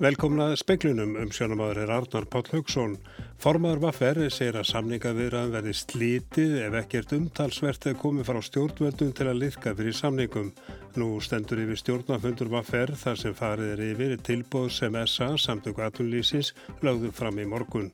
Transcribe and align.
Velkomna 0.00 0.46
speiklunum 0.56 1.18
um 1.20 1.28
sjónamaður 1.28 1.82
er 1.82 1.90
Arnar 1.92 2.24
Páll 2.32 2.46
Haugsson. 2.48 2.94
Formaður 3.42 3.82
Vaffer 3.82 4.20
segir 4.32 4.56
að 4.56 4.70
samningavirðan 4.70 5.52
verði 5.52 5.74
slítið 5.76 6.54
ef 6.62 6.76
ekkert 6.80 7.12
umtalsvert 7.12 7.84
er 7.90 7.98
komið 8.00 8.30
frá 8.30 8.40
stjórnvöldum 8.46 9.12
til 9.12 9.28
að 9.28 9.42
liðka 9.42 9.74
fyrir 9.76 9.98
samningum. 9.98 10.48
Nú 10.96 11.10
stendur 11.20 11.60
yfir 11.66 11.82
stjórnafundur 11.82 12.48
Vaffer 12.54 12.94
þar 12.96 13.20
sem 13.20 13.36
farið 13.36 13.74
er 13.74 13.84
yfir 13.90 14.16
tilbóð 14.24 14.70
sem 14.78 14.96
SA 15.04 15.34
samtöku 15.36 15.84
aðtunlýsins 15.84 16.54
lögðu 16.80 17.12
fram 17.12 17.44
í 17.44 17.48
morgun. 17.52 17.92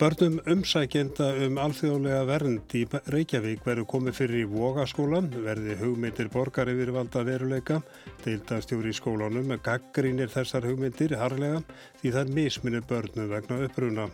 Börnum 0.00 0.38
umsækjenda 0.48 1.26
um 1.44 1.58
alþjóðlega 1.60 2.20
vernd 2.24 2.72
í 2.72 2.86
Reykjavík 3.12 3.66
verður 3.66 3.84
komið 3.90 4.14
fyrir 4.16 4.38
í 4.38 4.46
Vogaskólan, 4.48 5.26
verði 5.44 5.74
hugmyndir 5.76 6.30
borgar 6.32 6.70
yfirvalda 6.72 7.20
veruleika. 7.28 7.76
Deildastjóri 8.24 8.94
í 8.94 8.96
skólanum 8.96 9.52
gaggrínir 9.60 10.32
þessar 10.32 10.64
hugmyndir 10.70 11.12
harlega 11.20 11.60
því 12.00 12.14
það 12.14 12.32
misminir 12.38 12.86
börnum 12.88 13.28
vegna 13.28 13.60
uppruna. 13.66 14.08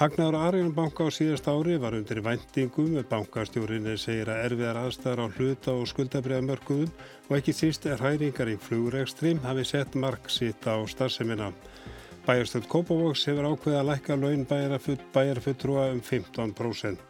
Hagnar 0.00 0.34
Arjón 0.40 0.74
banka 0.74 1.06
á 1.06 1.14
síðast 1.14 1.46
ári 1.46 1.78
var 1.78 1.94
undir 1.94 2.24
vendingum 2.26 2.98
bankastjórinni 3.14 3.94
segir 4.02 4.34
að 4.34 4.48
erfiðar 4.48 4.82
aðstæðar 4.82 5.24
á 5.30 5.34
hluta 5.36 5.76
og 5.78 5.86
skuldabriðamörkuðum 5.92 6.90
og 7.28 7.38
ekki 7.38 7.54
síst 7.54 7.86
er 7.86 8.02
hæringar 8.02 8.50
í 8.50 8.58
flugregstrim 8.58 9.46
hafi 9.46 9.62
sett 9.76 9.94
mark 9.94 10.26
sitt 10.26 10.66
á 10.66 10.74
starfseminna. 10.90 11.52
Bæjarstöld 12.30 12.68
Kópavóks 12.70 13.24
hefur 13.26 13.46
ákveðið 13.48 13.76
að 13.80 13.88
lækka 13.88 14.16
laun 14.22 14.44
bæjarfutrúa 15.14 15.88
um 15.90 15.98
15%. 15.98 17.00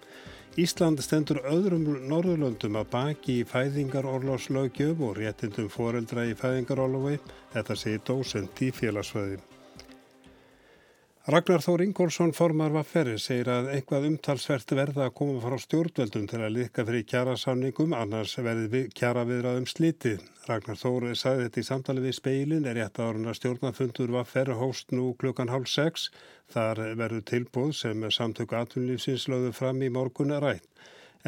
Ísland 0.65 1.03
stendur 1.05 1.43
öðrum 1.45 1.85
Norðurlöndum 2.09 2.79
að 2.81 2.89
baki 2.95 3.37
í 3.43 3.45
fæðingarorlófslaugjöf 3.53 5.05
og 5.05 5.21
réttindum 5.21 5.69
foreldra 5.69 6.25
í 6.25 6.33
fæðingarorlofi, 6.41 7.21
þetta 7.53 7.81
segir 7.85 8.05
dósend 8.09 8.65
í 8.65 8.73
félagsfæði. 8.81 9.43
Ragnar 11.29 11.61
Þór 11.61 11.83
Ingólfsson 11.85 12.31
formar 12.33 12.71
Vafferi 12.73 13.19
segir 13.21 13.51
að 13.53 13.67
einhvað 13.75 14.07
umtalsvert 14.09 14.73
verða 14.73 15.03
að 15.05 15.17
koma 15.19 15.43
frá 15.43 15.59
stjórnveldum 15.61 16.25
til 16.31 16.39
að 16.41 16.55
liðka 16.55 16.85
fyrir 16.89 17.05
kjara 17.11 17.35
samningum, 17.37 17.93
annars 17.93 18.39
verði 18.41 18.87
kjara 18.97 19.27
viðraðum 19.29 19.67
slítið. 19.69 20.25
Ragnar 20.49 20.81
Þór 20.81 21.11
sagði 21.13 21.45
þetta 21.45 21.61
í 21.61 21.67
samtali 21.69 22.07
við 22.07 22.17
speilin, 22.17 22.65
er 22.65 22.81
rétt 22.81 22.97
að 22.97 23.11
orðina 23.11 23.37
stjórnafundur 23.37 24.15
Vafferi 24.17 24.57
hóst 24.57 24.97
nú 24.97 25.13
klukkan 25.21 25.53
hálf 25.53 25.69
sex. 25.69 26.09
Þar 26.57 26.81
verður 26.97 27.29
tilbúð 27.35 27.77
sem 27.83 28.09
samtöku 28.09 28.57
atvinnlýfsins 28.57 29.29
lögðu 29.29 29.53
fram 29.61 29.85
í 29.85 29.93
morgun 29.93 30.33
er 30.39 30.47
rætt. 30.49 30.69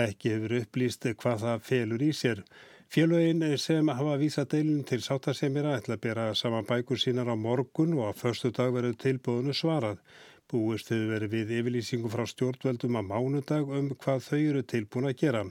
Ekki 0.00 0.38
hefur 0.38 0.56
upplýst 0.62 1.04
hvað 1.20 1.44
það 1.44 1.66
felur 1.68 2.08
í 2.08 2.14
sér. 2.16 2.46
Félögin 2.92 3.56
sem 3.56 3.88
hafa 3.88 4.18
vísa 4.20 4.42
deilin 4.44 4.82
til 4.84 5.00
sáttasemjara 5.00 5.78
ætla 5.78 5.94
að 5.96 6.00
bera 6.04 6.24
saman 6.36 6.66
bækur 6.68 6.98
sínar 7.00 7.30
á 7.32 7.36
morgun 7.40 7.94
og 7.96 8.10
að 8.10 8.18
förstu 8.20 8.50
dag 8.52 8.68
verður 8.74 8.98
tilbúðinu 9.00 9.54
svarað. 9.56 10.02
Búist 10.52 10.92
hefur 10.92 11.14
verið 11.14 11.32
við 11.32 11.54
yfirlýsingu 11.58 12.10
frá 12.12 12.26
stjórnveldum 12.28 13.00
á 13.00 13.02
mánudag 13.14 13.72
um 13.78 13.88
hvað 13.96 14.20
þau 14.28 14.42
eru 14.42 14.62
tilbúin 14.74 15.08
að 15.08 15.16
gera. 15.24 15.42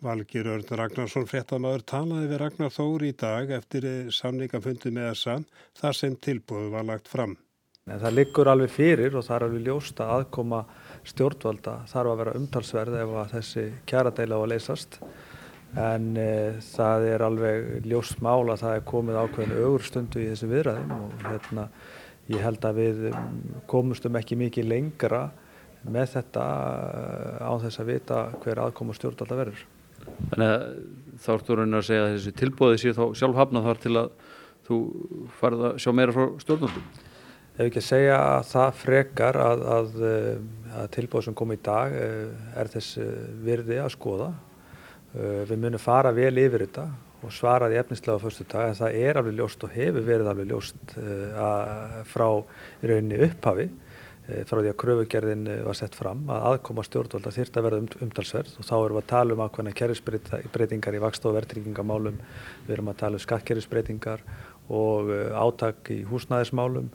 Valgir 0.00 0.48
Örn 0.48 0.64
Ragnarsson 0.80 1.28
fréttamaður 1.28 1.84
talaði 1.92 2.32
við 2.32 2.42
Ragnar 2.46 2.72
Þóri 2.72 3.12
í 3.12 3.18
dag 3.20 3.52
eftir 3.60 3.90
samningafundi 4.08 4.88
með 4.88 5.10
þessa 5.12 5.38
þar 5.82 6.00
sem 6.00 6.16
tilbúðu 6.16 6.72
var 6.72 6.88
lagt 6.88 7.12
fram. 7.12 7.36
En 7.84 8.00
það 8.00 8.16
liggur 8.16 8.48
alveg 8.48 8.72
fyrir 8.72 9.12
og 9.12 9.28
það 9.28 9.36
er 9.36 9.50
alveg 9.50 9.68
ljósta 9.68 10.08
aðkoma 10.16 10.64
stjórnvalda 11.04 11.82
þarf 11.92 12.14
að 12.14 12.20
vera 12.24 12.38
umtalsverð 12.40 13.02
ef 13.04 13.18
að 13.26 13.34
þessi 13.36 13.72
kjaradeila 13.84 14.40
á 14.40 14.44
að 14.46 14.52
leysast 14.54 15.04
en 15.76 16.06
e, 16.16 16.30
það 16.64 17.04
er 17.10 17.24
alveg 17.26 17.88
ljóst 17.88 18.22
mál 18.24 18.48
að 18.48 18.62
það 18.62 18.76
er 18.78 18.86
komið 18.88 19.18
ákveðin 19.22 19.58
augurstundu 19.58 20.22
í 20.22 20.30
þessu 20.30 20.48
viðræðum 20.52 20.94
og 20.96 21.26
hérna, 21.26 21.66
ég 22.32 22.44
held 22.44 22.64
að 22.64 22.80
við 22.80 23.04
komustum 23.68 24.16
ekki 24.20 24.38
mikið 24.40 24.70
lengra 24.72 25.26
með 25.86 26.14
þetta 26.16 26.46
eh, 26.98 27.42
á 27.44 27.52
þess 27.62 27.82
að 27.82 27.90
vita 27.92 28.22
hver 28.42 28.62
aðkomu 28.64 28.96
stjórnvalda 28.96 29.38
verður. 29.38 29.66
Þannig 30.30 30.48
að 30.54 30.64
þá 31.18 31.28
ertu 31.34 31.58
raunin 31.58 31.78
að 31.78 31.86
segja 31.88 32.06
að 32.06 32.14
þessi 32.16 32.34
tilbóði 32.38 32.80
sé 32.80 32.94
þá 32.96 33.04
sjálf 33.18 33.38
hafna 33.38 33.64
þar 33.66 33.82
til 33.84 33.94
að 34.00 34.10
þú 34.68 34.80
farið 35.38 35.68
að 35.68 35.78
sjá 35.84 35.90
meira 35.96 36.16
frá 36.16 36.26
stjórnvaldum? 36.42 36.88
Ef 37.58 37.64
ekki 37.66 37.80
að 37.80 37.88
segja 37.88 38.18
að 38.22 38.42
það 38.52 38.76
frekar 38.82 39.40
að, 39.42 39.64
að, 39.76 39.96
eh, 40.08 40.34
að 40.82 40.90
tilbóð 40.98 41.26
sem 41.26 41.38
kom 41.38 41.54
í 41.54 41.60
dag 41.68 41.96
er 41.98 42.70
þess 42.74 43.00
virði 43.44 43.80
að 43.82 43.94
skoða 43.96 44.28
við 45.14 45.56
munum 45.56 45.80
fara 45.80 46.10
vel 46.12 46.34
yfir 46.36 46.66
þetta 46.66 46.88
og 47.24 47.34
svara 47.34 47.66
því 47.70 47.80
efnislega 47.80 48.20
á 48.20 48.22
fyrstu 48.22 48.46
dag 48.46 48.68
en 48.68 48.78
það 48.78 48.96
er 49.02 49.18
alveg 49.18 49.36
ljóst 49.40 49.64
og 49.66 49.74
hefur 49.74 50.06
verið 50.06 50.30
alveg 50.30 50.50
ljóst 50.52 50.94
eh, 51.00 52.02
frá 52.06 52.26
rauninni 52.84 53.18
upphafi 53.26 53.66
eh, 53.66 54.44
frá 54.46 54.60
því 54.60 54.70
að 54.70 54.78
kröfugerðin 54.84 55.44
var 55.66 55.78
sett 55.78 55.98
fram 55.98 56.22
að 56.30 56.46
aðkoma 56.52 56.86
stjórnvalda 56.86 57.34
þýrt 57.34 57.58
að 57.58 57.66
verða 57.66 57.82
um, 57.82 57.90
umtalsverð. 58.06 58.54
Og 58.60 58.68
þá 58.68 58.74
erum 58.76 58.98
við 58.98 59.02
að 59.02 59.10
tala 59.14 59.34
um 59.34 59.44
ákveðna 59.46 59.74
kerrisbreytingar 59.82 60.98
í 60.98 61.02
vakst- 61.02 61.26
og 61.26 61.36
verðtryggingamálum, 61.40 62.22
við 62.68 62.76
erum 62.76 62.92
að 62.92 63.00
tala 63.02 63.18
um 63.18 63.24
skattkerrisbreytingar 63.26 64.24
og 64.78 65.10
átak 65.32 65.90
í 65.94 66.02
húsnæðismálum, 66.06 66.90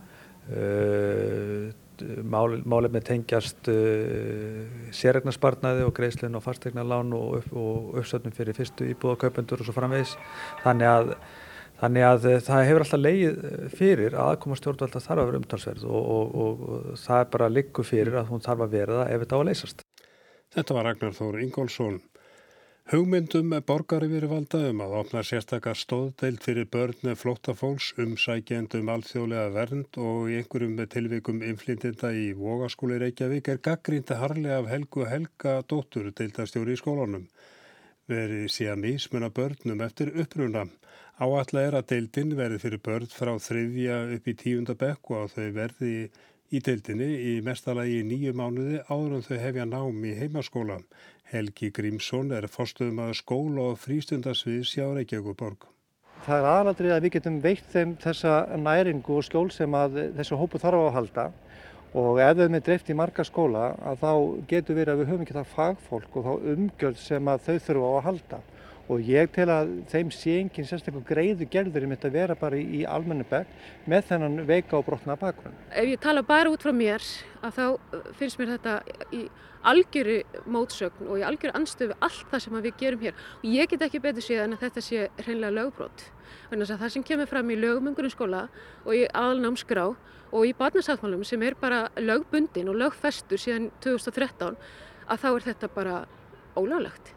málefni 2.25 3.01
tengjast 3.05 3.69
uh, 3.71 4.63
sérregnarsparnaði 4.95 5.85
og 5.87 5.93
greiðslun 5.97 6.39
og 6.39 6.43
fastegnarlán 6.45 7.13
og, 7.17 7.39
upp, 7.39 7.55
og 7.55 7.97
uppsöfnum 8.01 8.35
fyrir 8.35 8.57
fyrstu 8.57 8.87
íbúðakaupendur 8.93 9.61
og 9.61 9.69
svo 9.69 9.75
framvegis 9.75 10.15
þannig 10.63 10.89
að, 10.89 11.11
þannig 11.83 12.07
að 12.09 12.29
uh, 12.31 12.39
það 12.47 12.65
hefur 12.69 12.85
alltaf 12.87 13.03
leið 13.03 13.43
fyrir 13.77 14.17
að 14.17 14.31
aðkoma 14.33 14.59
stjórnvalda 14.61 15.03
þarf 15.03 15.23
að 15.23 15.29
vera 15.31 15.41
umtalsverð 15.43 15.85
og, 15.89 16.09
og, 16.15 16.33
og 16.45 17.03
það 17.03 17.19
er 17.19 17.29
bara 17.37 17.53
likku 17.53 17.87
fyrir 17.87 18.21
að 18.21 18.33
hún 18.33 18.45
þarf 18.47 18.65
að 18.67 18.79
vera 18.79 19.01
það 19.01 19.13
ef 19.13 19.25
þetta 19.25 19.37
á 19.37 19.41
að 19.41 19.47
leysast. 19.51 19.85
Þetta 20.53 20.75
var 20.77 20.91
Ragnar 20.91 21.15
Þór 21.17 21.39
Ingólfsson. 21.41 22.01
Hugmyndum 22.91 23.45
með 23.47 23.61
borgari 23.69 24.07
verið 24.11 24.31
valda 24.33 24.59
um 24.67 24.81
að 24.83 24.93
opna 24.99 25.21
sérstakar 25.23 25.77
stóðdeild 25.79 26.41
fyrir 26.43 26.65
börn 26.67 27.13
flóttafólks 27.15 27.93
um 28.03 28.17
sækjendum 28.19 28.91
alþjóðlega 28.91 29.53
vernd 29.53 29.99
og 30.03 30.27
í 30.27 30.35
einhverjum 30.41 30.81
tilvikum 30.91 31.39
inflindinda 31.47 32.11
í 32.11 32.25
Vogaskóli 32.35 32.97
Reykjavík 32.99 33.47
er 33.53 33.61
gaggrínda 33.69 34.17
harlega 34.19 34.57
af 34.59 34.67
Helgu 34.73 35.07
Helga 35.07 35.53
dóttur 35.63 36.11
deildastjóri 36.11 36.75
í 36.75 36.81
skólanum. 36.81 37.23
Verið 38.11 38.51
síðan 38.51 38.83
ísmuna 38.91 39.31
börnum 39.31 39.85
eftir 39.87 40.11
uppruna. 40.11 40.67
Áallega 41.23 41.69
er 41.69 41.79
að 41.79 41.89
deildin 41.93 42.35
verið 42.35 42.65
fyrir 42.65 42.83
börn 42.83 43.07
frá 43.07 43.31
þriðja 43.47 44.03
upp 44.17 44.27
í 44.27 44.37
tíunda 44.43 44.75
bekk 44.75 45.15
og 45.15 45.31
þau 45.37 45.49
verði 45.55 45.95
í 46.53 46.59
deildinni 46.61 47.09
í 47.31 47.33
mestalagi 47.45 48.03
í 48.03 48.05
nýju 48.05 48.35
mánuði 48.37 48.83
áður 48.91 49.17
en 49.17 49.23
þau 49.25 49.37
hefja 49.41 49.71
nám 49.71 50.03
í 50.05 50.11
heimaskóla. 50.19 50.81
Helgi 51.31 51.69
Grímsson 51.73 52.33
er 52.35 52.49
fórstuðum 52.51 52.99
að 53.05 53.13
skóla 53.21 53.69
og 53.71 53.79
frístundasviðs 53.81 54.73
hjá 54.75 54.85
Reykjavíkuborg. 54.97 55.69
Það 56.23 56.39
er 56.39 56.49
aðladrið 56.49 56.95
að 56.95 57.05
við 57.05 57.13
getum 57.17 57.39
veitt 57.43 57.71
þeim 57.73 57.95
þessa 57.99 58.33
næringu 58.59 59.17
og 59.17 59.25
skjól 59.27 59.49
sem 59.51 59.75
að 59.75 59.97
þessu 60.19 60.39
hópu 60.39 60.61
þarf 60.61 60.85
að 60.85 60.93
halda 60.97 61.25
og 61.93 62.19
ef 62.23 62.37
við 62.37 62.43
erum 62.45 62.59
dreift 62.65 62.89
í 62.89 62.95
marga 62.97 63.25
skóla 63.27 63.65
að 63.85 63.99
þá 64.01 64.11
getur 64.49 64.77
við 64.79 64.91
að 64.93 65.01
við 65.01 65.11
höfum 65.11 65.25
ekki 65.25 65.35
það 65.37 65.51
fagfólk 65.57 66.15
og 66.17 66.27
þá 66.27 66.47
umgjöld 66.53 67.01
sem 67.01 67.27
að 67.33 67.43
þau 67.47 67.57
þurfa 67.67 67.89
á 67.89 67.93
að 67.93 68.05
halda 68.07 68.39
og 68.91 68.99
ég 69.07 69.31
tel 69.31 69.47
að 69.51 69.71
þeim 69.91 70.11
sé 70.11 70.35
enginn 70.41 70.67
sérstaklega 70.67 71.07
greiðu 71.07 71.47
gerður 71.51 71.85
um 71.87 71.93
þetta 71.95 72.09
að 72.09 72.17
vera 72.17 72.35
bara 72.39 72.59
í, 72.59 72.83
almennu 72.83 73.25
bekk 73.29 73.87
með 73.89 74.09
þennan 74.09 74.43
veika 74.49 74.77
og 74.79 74.85
brotna 74.87 75.15
bakgrunn. 75.19 75.55
Ef 75.71 75.87
ég 75.87 76.01
tala 76.03 76.23
bara 76.27 76.51
út 76.51 76.63
frá 76.63 76.73
mér 76.75 77.05
að 77.43 77.59
þá 77.59 77.65
finnst 78.19 78.39
mér 78.39 78.55
þetta 78.57 78.75
í 79.15 79.23
algjöru 79.63 80.17
mótsögn 80.51 81.07
og 81.07 81.21
í 81.21 81.23
algjöru 81.23 81.55
anstöfu 81.55 81.95
allt 82.03 82.25
það 82.31 82.43
sem 82.43 82.57
við 82.65 82.79
gerum 82.81 83.05
hér 83.05 83.15
og 83.15 83.47
ég 83.47 83.71
get 83.71 83.87
ekki 83.87 84.03
betur 84.03 84.25
séð 84.25 84.43
en 84.43 84.57
að 84.57 84.65
þetta 84.65 84.83
sé 84.83 85.07
hreinlega 85.23 85.55
lögbrot. 85.61 86.05
Þannig 86.49 86.73
að 86.73 86.83
það 86.83 86.93
sem 86.97 87.07
kemur 87.07 87.31
fram 87.31 87.53
í 87.53 87.59
lögumungurum 87.61 88.11
skóla 88.11 88.43
og 88.83 88.93
í 88.97 89.05
aðalnámskrá 89.07 89.87
og 90.33 90.47
í 90.49 90.53
barnasáttmálum 90.59 91.23
sem 91.27 91.41
er 91.47 91.55
bara 91.55 91.85
lögbundin 91.95 92.71
og 92.73 92.79
lögfestur 92.81 93.39
síðan 93.39 93.71
2013 93.85 94.57
að 95.07 95.23
þá 95.23 95.29
er 95.31 95.45
þetta 95.47 95.69
bara 95.71 95.99
ólálegt. 96.59 97.13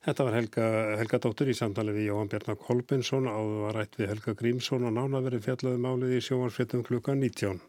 Þetta 0.00 0.24
var 0.24 0.32
Helga, 0.32 0.66
Helga 0.96 1.18
Dóttur 1.20 1.48
í 1.52 1.54
samtali 1.56 1.92
við 1.92 2.06
Jóhann 2.06 2.30
Bjarnar 2.32 2.56
Kolbensson 2.56 3.26
áður 3.28 3.58
var 3.66 3.76
rætt 3.76 3.98
við 4.00 4.08
Helga 4.08 4.32
Grímsson 4.38 4.86
og 4.88 4.94
nána 4.96 5.20
verið 5.26 5.44
fjallaði 5.44 5.80
málið 5.84 6.14
í 6.16 6.20
sjóansfréttum 6.24 6.84
klukka 6.86 7.12
19. 7.18 7.60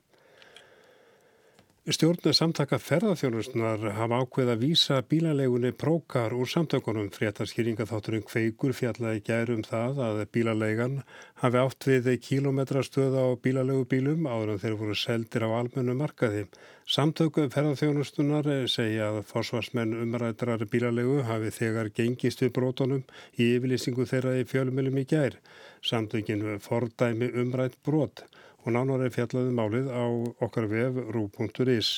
Stjórnir 1.82 2.36
samtaka 2.38 2.78
ferðarþjónusnar 2.78 3.88
hafa 3.98 4.20
ákveð 4.22 4.50
að 4.54 4.60
vísa 4.62 5.00
bílalegunni 5.02 5.72
prókar 5.74 6.36
úr 6.38 6.46
samtökunum. 6.46 7.08
Fréttaskýringaþátturinn 7.10 8.22
Kveikur 8.22 8.76
fjallaði 8.78 9.24
gærum 9.26 9.64
það 9.66 10.02
að 10.06 10.22
bílalegan 10.30 11.00
hafi 11.42 11.58
átt 11.58 11.88
við 11.90 12.10
kilometrastöða 12.28 13.24
á 13.26 13.30
bílalegubílum 13.42 14.30
áður 14.30 14.52
en 14.54 14.62
þeir 14.62 14.78
voru 14.84 14.98
seldir 15.02 15.48
á 15.50 15.58
almennu 15.58 15.96
markaði. 15.98 16.44
Samtöku 16.86 17.48
ferðarþjónustunar 17.50 18.52
segja 18.70 19.10
að 19.10 19.24
fósvarsmenn 19.32 19.98
umrættrar 20.04 20.62
bílalegu 20.70 21.24
hafi 21.26 21.50
þegar 21.58 21.90
gengist 21.98 22.46
við 22.46 22.54
brotunum 22.60 23.02
í 23.42 23.56
yfirlýsingu 23.56 24.06
þeirra 24.06 24.38
í 24.38 24.46
fjölumilum 24.46 25.02
í 25.02 25.08
gær. 25.10 25.42
Samtökin 25.82 26.46
fordæmi 26.62 27.34
umrætt 27.42 27.82
brot 27.82 28.22
og 28.62 28.74
nánar 28.76 29.06
er 29.06 29.14
fjallaði 29.14 29.52
um 29.52 29.62
málið 29.62 29.88
á 29.94 30.06
okkar 30.46 30.68
vef 30.72 30.98
rú.is. 31.16 31.92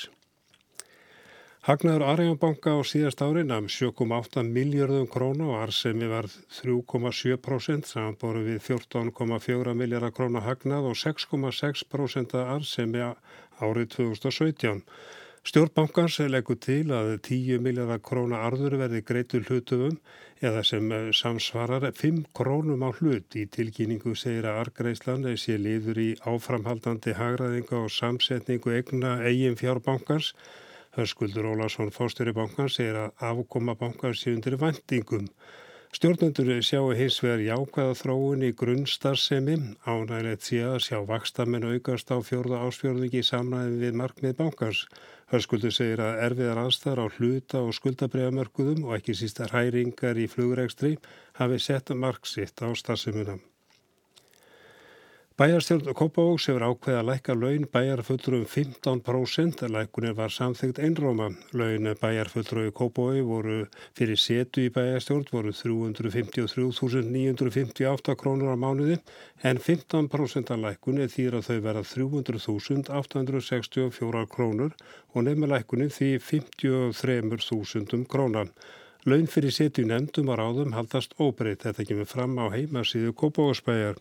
Hagnaður 1.63 2.03
Arjónbanka 2.11 2.73
á 2.75 2.83
síðast 2.83 3.21
ári 3.23 3.45
namn 3.47 3.69
7,8 3.71 4.41
miljardum 4.43 5.05
króna 5.07 5.45
og 5.47 5.61
arsemi 5.63 6.09
var 6.11 6.27
3,7% 6.27 7.87
samanbóru 7.87 8.41
við 8.49 8.59
14,4 8.65 9.75
miljardar 9.79 10.11
króna 10.11 10.41
hagnað 10.43 10.89
og 10.89 10.97
6,6% 10.99 12.35
arsemi 12.43 13.05
árið 13.63 13.93
2017. 13.95 14.83
Stjórnbankans 15.43 16.21
leggur 16.31 16.55
til 16.63 16.87
að 16.95 17.09
10 17.27 17.59
miljardar 17.65 17.99
króna 17.99 18.37
arður 18.47 18.77
verði 18.79 19.01
greitur 19.03 19.43
hlutumum 19.49 19.97
eða 20.39 20.61
sem 20.69 20.87
samsvarar 21.19 21.89
5 21.97 22.21
krónum 22.39 22.85
á 22.87 22.89
hlut 22.95 23.35
í 23.35 23.43
tilkynningu 23.51 24.15
segir 24.15 24.47
að 24.47 24.61
Argreisland 24.61 25.27
sé 25.41 25.57
liður 25.59 25.99
í 25.99 26.09
áframhaldandi 26.23 27.17
hagraðinga 27.19 27.81
og 27.83 27.91
samsetningu 27.91 28.71
egna 28.79 29.17
eigin 29.27 29.59
fjárbankans 29.59 30.31
Hörskuldur 30.93 31.47
Ólarsson 31.49 31.89
fórstjóri 31.89 32.31
bankan 32.37 32.67
segir 32.69 33.01
að 33.01 33.27
afkoma 33.33 33.73
bankan 33.75 34.13
sé 34.13 34.31
undir 34.35 34.55
vendingum. 34.61 35.27
Stjórnendur 35.93 36.47
sjáu 36.65 36.87
hins 36.97 37.19
vegar 37.21 37.41
jákvæða 37.45 37.97
þróun 37.99 38.45
í 38.47 38.47
grunnstarfsemi 38.57 39.57
ánægilegt 39.85 40.47
sé 40.47 40.63
að 40.65 40.79
sjá 40.87 40.97
vakstamenn 41.11 41.67
aukast 41.69 42.09
á 42.09 42.17
fjórða 42.17 42.63
ásfjörðingi 42.65 43.21
í 43.21 43.27
samræði 43.27 43.77
við 43.83 44.01
markmið 44.01 44.35
bankans. 44.41 44.81
Hörskuldur 45.29 45.77
segir 45.77 46.01
að 46.01 46.25
erfiðar 46.25 46.63
aðstæðar 46.63 47.03
á 47.05 47.07
hluta 47.19 47.61
og 47.61 47.77
skuldabræðamörkuðum 47.77 48.89
og 48.89 48.97
ekki 48.97 49.19
sísta 49.21 49.51
hræringar 49.53 50.17
í 50.17 50.25
flugregstri 50.33 50.95
hafi 51.37 51.61
sett 51.61 51.93
marksitt 51.93 52.65
á 52.65 52.73
starfsemunam. 52.73 53.43
Bæjarstjórn 55.33 55.97
Kópavóks 55.97 56.45
hefur 56.45 56.61
ákveð 56.61 56.99
að 56.99 57.07
lækka 57.07 57.33
laun 57.33 57.63
bæjarfullur 57.73 58.35
um 58.37 58.45
15%. 58.45 59.65
Lækunir 59.65 60.13
var 60.13 60.29
samþygt 60.29 60.77
einróma. 60.77 61.33
Laun 61.57 61.89
bæjarfullur 61.97 62.69
í 62.69 62.71
Kópavói 62.77 63.25
voru 63.25 63.65
fyrir 63.97 64.13
setu 64.21 64.61
í 64.61 64.69
bæjarstjórn 64.75 65.25
voru 65.31 65.49
353.958 65.57 68.13
krónur 68.21 68.53
á 68.53 68.57
mánuði 68.61 69.01
en 69.41 69.57
15% 69.57 70.53
af 70.53 70.61
lækunni 70.67 71.09
þýr 71.15 71.33
að 71.39 71.47
þau 71.49 71.59
vera 71.65 71.81
300.864 71.81 74.29
krónur 74.35 74.71
og 75.15 75.19
nefnir 75.25 75.49
lækunni 75.55 75.87
því 75.97 76.09
53.000 76.29 78.05
krónar. 78.05 78.53
Laun 79.09 79.25
fyrir 79.25 79.49
setu 79.49 79.81
nefndum 79.81 80.29
á 80.29 80.37
ráðum 80.37 80.77
haldast 80.77 81.17
óbreytt. 81.17 81.65
Þetta 81.65 81.89
kemur 81.89 82.05
fram 82.05 82.37
á 82.37 82.53
heimasíðu 82.53 83.17
Kópavóksbæjar. 83.17 83.97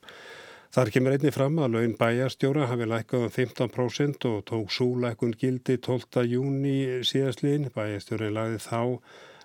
Þar 0.73 0.89
kemur 0.89 1.13
einni 1.13 1.31
fram 1.37 1.59
að 1.61 1.75
laun 1.75 1.91
bæjarstjóra 1.99 2.65
hafi 2.71 2.87
lækkað 2.89 3.27
um 3.27 3.33
15% 3.35 4.25
og 4.31 4.39
tók 4.49 4.71
súlækun 4.73 5.35
gildi 5.37 5.77
12. 5.77 6.23
júni 6.31 6.77
síðastlíðin. 7.05 7.69
Bæjarstjórin 7.75 8.33
lagði 8.39 8.63
þá 8.65 8.81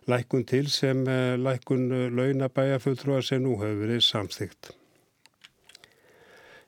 lækkun 0.08 0.48
til 0.48 0.72
sem 0.72 1.04
eh, 1.12 1.36
lækkun 1.36 1.90
launa 2.16 2.48
bæjarfulltrúar 2.48 3.28
sem 3.28 3.44
nú 3.44 3.58
hefur 3.60 3.82
verið 3.84 4.06
samþygt. 4.08 4.72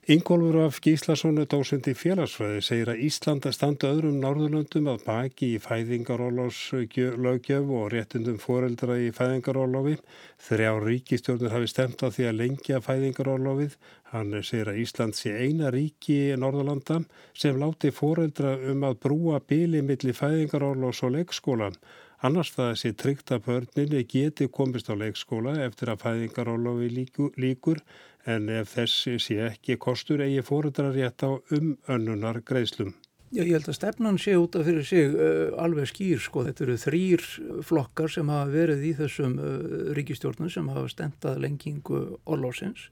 Ingólfur 0.09 0.65
af 0.65 0.79
Gíslasónu 0.81 1.43
dósindi 1.45 1.93
félagsfræði 1.93 2.63
segir 2.65 2.89
að 2.89 3.03
Íslanda 3.05 3.53
standa 3.53 3.93
öðrum 3.93 4.17
Norðurlöndum 4.23 4.87
að 4.89 5.03
baki 5.05 5.53
í 5.53 5.61
fæðingarólofslögjöf 5.61 7.69
og 7.77 7.93
réttundum 7.93 8.41
foreldra 8.41 8.97
í 8.97 9.13
fæðingarólofi. 9.13 10.01
Þrjá 10.47 10.71
ríkistjórnur 10.87 11.53
hafi 11.53 11.69
stemt 11.69 12.01
á 12.01 12.09
því 12.09 12.25
að 12.25 12.39
lengja 12.41 12.81
fæðingarólofið. 12.89 13.77
Hann 14.09 14.33
segir 14.41 14.73
að 14.73 14.81
Ísland 14.87 15.13
sé 15.13 15.29
eina 15.45 15.69
ríki 15.77 16.33
í 16.33 16.41
Norðurlanda 16.41 17.05
sem 17.37 17.53
láti 17.61 17.93
foreldra 17.93 18.57
um 18.73 18.81
að 18.89 18.97
brúa 19.05 19.37
bíli 19.45 19.85
millir 19.85 20.17
fæðingarólofs 20.17 21.05
og 21.05 21.13
leikskólan. 21.19 21.77
Annars 22.25 22.49
það 22.51 22.73
sé 22.81 22.89
tryggt 22.97 23.29
að 23.31 23.45
börninni 23.45 24.01
geti 24.09 24.49
komist 24.51 24.89
á 24.89 24.97
leikskóla 24.97 25.53
eftir 25.63 25.93
að 25.93 26.01
fæðingarólofi 26.01 27.05
líkur 27.37 27.79
en 28.27 28.49
ef 28.51 28.73
þessi 28.75 29.19
sé 29.21 29.37
ekki 29.47 29.77
kostur 29.79 30.23
eigi 30.25 30.41
fóruðrar 30.45 30.95
rétt 30.95 31.23
á 31.23 31.39
um 31.55 31.77
önnunar 31.87 32.41
greiðslum. 32.45 32.95
Já, 33.29 33.43
ég 33.45 33.53
held 33.53 33.67
að 33.69 33.77
stefnan 33.77 34.17
sé 34.17 34.33
út 34.41 34.55
af 34.57 34.65
fyrir 34.65 34.85
sig 34.89 35.11
uh, 35.13 35.53
alveg 35.61 35.85
skýr 35.91 36.21
sko. 36.21 36.41
Þetta 36.47 36.63
eru 36.65 36.77
þrýr 36.81 37.25
flokkar 37.67 38.09
sem 38.09 38.31
hafa 38.33 38.49
verið 38.49 38.87
í 38.89 38.93
þessum 38.97 39.35
uh, 39.37 39.51
ríkistjórnum 39.97 40.49
sem 40.49 40.71
hafa 40.73 40.89
stendað 40.89 41.37
lengingu 41.43 42.01
orlósins 42.25 42.89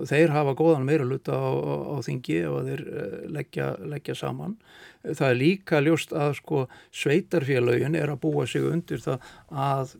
þeir 0.00 0.30
hafa 0.32 0.54
góðan 0.56 0.86
meira 0.88 1.04
luta 1.04 1.34
á, 1.34 1.50
á, 1.50 1.74
á 1.92 1.96
þingi 2.06 2.38
og 2.48 2.70
þeir 2.70 2.84
uh, 2.86 3.18
leggja, 3.34 3.72
leggja 3.90 4.16
saman. 4.16 4.54
Það 5.02 5.26
er 5.26 5.36
líka 5.42 5.82
ljóst 5.82 6.14
að 6.14 6.36
sko 6.38 6.62
sveitarfélagin 7.02 7.98
er 7.98 8.14
að 8.14 8.22
búa 8.22 8.46
sig 8.48 8.64
undir 8.64 9.02
það 9.02 9.26
að 9.50 9.98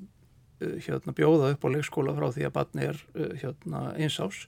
hérna, 0.86 1.16
bjóða 1.16 1.50
upp 1.56 1.66
á 1.66 1.68
leikskóla 1.74 2.14
frá 2.14 2.30
því 2.30 2.46
að 2.46 2.56
batni 2.56 2.88
er 2.92 3.02
hérna, 3.42 3.88
einsás 3.98 4.44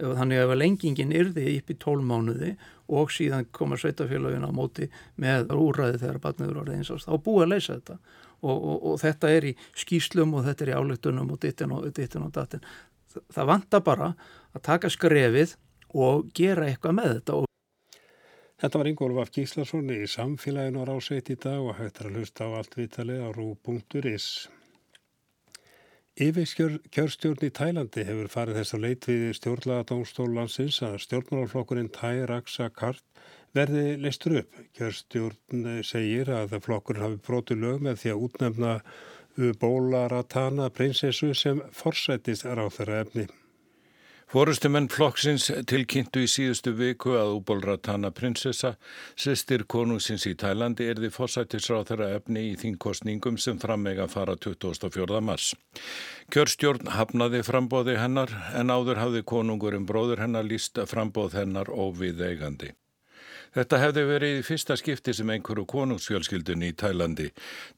þannig 0.00 0.42
að 0.42 0.56
lengingin 0.58 1.14
yrði 1.14 1.46
upp 1.58 1.70
í 1.70 1.76
tólmánuði 1.84 2.50
og 2.90 3.12
síðan 3.14 3.46
koma 3.54 3.78
sveitafélagin 3.78 4.46
á 4.46 4.50
móti 4.54 4.88
með 5.20 5.52
úræði 5.54 6.00
þegar 6.02 6.20
barniður 6.24 6.62
árið 6.62 6.78
eins 6.78 6.92
og 6.94 7.02
þá 7.04 7.12
búið 7.24 7.44
að 7.44 7.52
leysa 7.54 7.76
þetta 7.76 7.98
og, 8.40 8.56
og, 8.56 8.78
og 8.90 9.00
þetta 9.02 9.32
er 9.36 9.48
í 9.50 9.56
skýslum 9.78 10.34
og 10.38 10.46
þetta 10.48 10.66
er 10.66 10.72
í 10.72 10.78
áleitunum 10.78 11.34
og 11.34 11.42
dittin 11.42 11.74
og, 11.76 11.86
dittin 11.96 12.26
og 12.26 12.32
datin. 12.34 12.64
Það 13.34 13.50
vanta 13.50 13.82
bara 13.84 14.12
að 14.54 14.64
taka 14.66 14.90
skrefið 14.92 15.56
og 15.98 16.30
gera 16.36 16.68
eitthvað 16.70 16.98
með 16.98 17.14
þetta. 17.18 17.40
Þetta 18.60 18.80
var 18.80 18.88
Ingólf 18.90 19.20
af 19.22 19.30
Gíslason 19.32 19.92
í 19.94 20.00
samfélaginu 20.10 20.84
á 20.84 20.88
rásveit 20.90 21.30
í 21.32 21.36
dag 21.40 21.64
og 21.64 21.78
hægt 21.78 22.02
er 22.02 22.10
að 22.10 22.18
hlusta 22.20 22.48
á 22.48 22.60
allt 22.60 22.76
vitalið 22.76 23.22
á 23.24 23.28
rú.is. 23.32 24.26
Yfirkjörstjórn 26.20 27.46
í 27.46 27.48
Tælandi 27.56 28.02
hefur 28.04 28.26
farið 28.28 28.58
þess 28.58 28.74
að 28.76 28.82
leit 28.84 29.06
við 29.08 29.22
stjórnlaga 29.38 29.86
dómstólansins 29.88 30.80
að 30.84 30.98
stjórnmálaflokkurinn 31.06 31.88
Thai 31.96 32.26
Raksa 32.28 32.66
Kart 32.76 33.22
verði 33.56 33.94
leistur 34.02 34.36
upp. 34.42 34.58
Kjörstjórn 34.76 35.80
segir 35.80 36.28
að 36.36 36.58
flokkurinn 36.66 37.06
hafi 37.06 37.22
brotið 37.24 37.64
lög 37.64 37.80
með 37.88 38.02
því 38.02 38.12
að 38.12 38.24
útnefna 38.26 38.76
Bóla 39.62 40.04
Ratana 40.12 40.68
prinsessu 40.68 41.32
sem 41.32 41.64
forsættist 41.72 42.44
ráð 42.44 42.74
þeirra 42.76 43.00
efni. 43.06 43.24
Fórustumenn 44.30 44.86
flokksins 44.86 45.48
tilkynntu 45.66 46.20
í 46.22 46.28
síðustu 46.30 46.70
viku 46.78 47.16
að 47.18 47.32
Ubolratana 47.40 48.12
prinsessa, 48.14 48.76
sestir 49.18 49.64
konungsins 49.66 50.22
í 50.30 50.36
Tælandi, 50.38 50.86
er 50.86 51.00
því 51.02 51.10
fórsættisráð 51.16 51.88
þeirra 51.88 52.10
efni 52.20 52.44
í 52.52 52.54
þínkostningum 52.60 53.40
sem 53.42 53.58
frammega 53.58 54.06
fara 54.12 54.36
24. 54.38 55.18
mars. 55.26 55.48
Kjörstjórn 56.30 56.92
hafnaði 56.94 57.42
frambóði 57.42 57.98
hennar 57.98 58.30
en 58.54 58.70
áður 58.70 59.02
hafði 59.02 59.26
konungurinn 59.34 59.90
bróður 59.90 60.22
hennar 60.22 60.46
líst 60.46 60.78
frambóð 60.86 61.34
hennar 61.40 61.74
óvið 61.74 62.22
eigandi. 62.30 62.70
Þetta 63.58 63.82
hefði 63.82 64.08
verið 64.14 64.38
í 64.38 64.46
fyrsta 64.46 64.78
skipti 64.78 65.10
sem 65.10 65.34
einhverju 65.34 65.66
konungsfjölskyldunni 65.74 66.70
í 66.70 66.78
Tælandi 66.78 67.32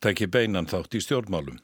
tekki 0.05 0.29
beinan 0.29 0.69
þátt 0.69 1.01
í 1.01 1.07
stjórnmálum. 1.09 1.63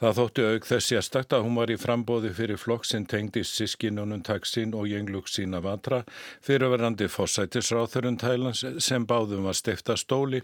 Það 0.00 0.18
þótti 0.18 0.44
auk 0.50 0.68
þessi 0.68 0.98
að 0.98 1.06
stakta 1.06 1.38
að 1.38 1.46
hún 1.46 1.58
var 1.60 1.72
í 1.72 1.78
frambóði 1.80 2.32
fyrir 2.34 2.60
flokk 2.60 2.88
sem 2.88 3.06
tengdi 3.06 3.44
sískinunum 3.46 4.24
taksin 4.26 4.74
og 4.74 4.88
jenglug 4.90 5.30
sína 5.30 5.62
vatra 5.64 6.02
fyrirverandi 6.44 7.08
fósætisráþurinn 7.12 8.20
Tælans 8.20 8.64
sem 8.84 9.06
báðum 9.06 9.48
var 9.48 9.58
stifta 9.58 9.96
stóli 10.00 10.42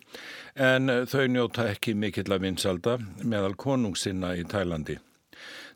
en 0.55 0.89
þau 1.11 1.27
njóta 1.29 1.69
ekki 1.73 1.95
mikill 1.95 2.31
að 2.31 2.47
vinsalda 2.47 2.99
meðal 3.23 3.57
konungsinna 3.59 4.37
í 4.39 4.47
Tælandi. 4.49 4.99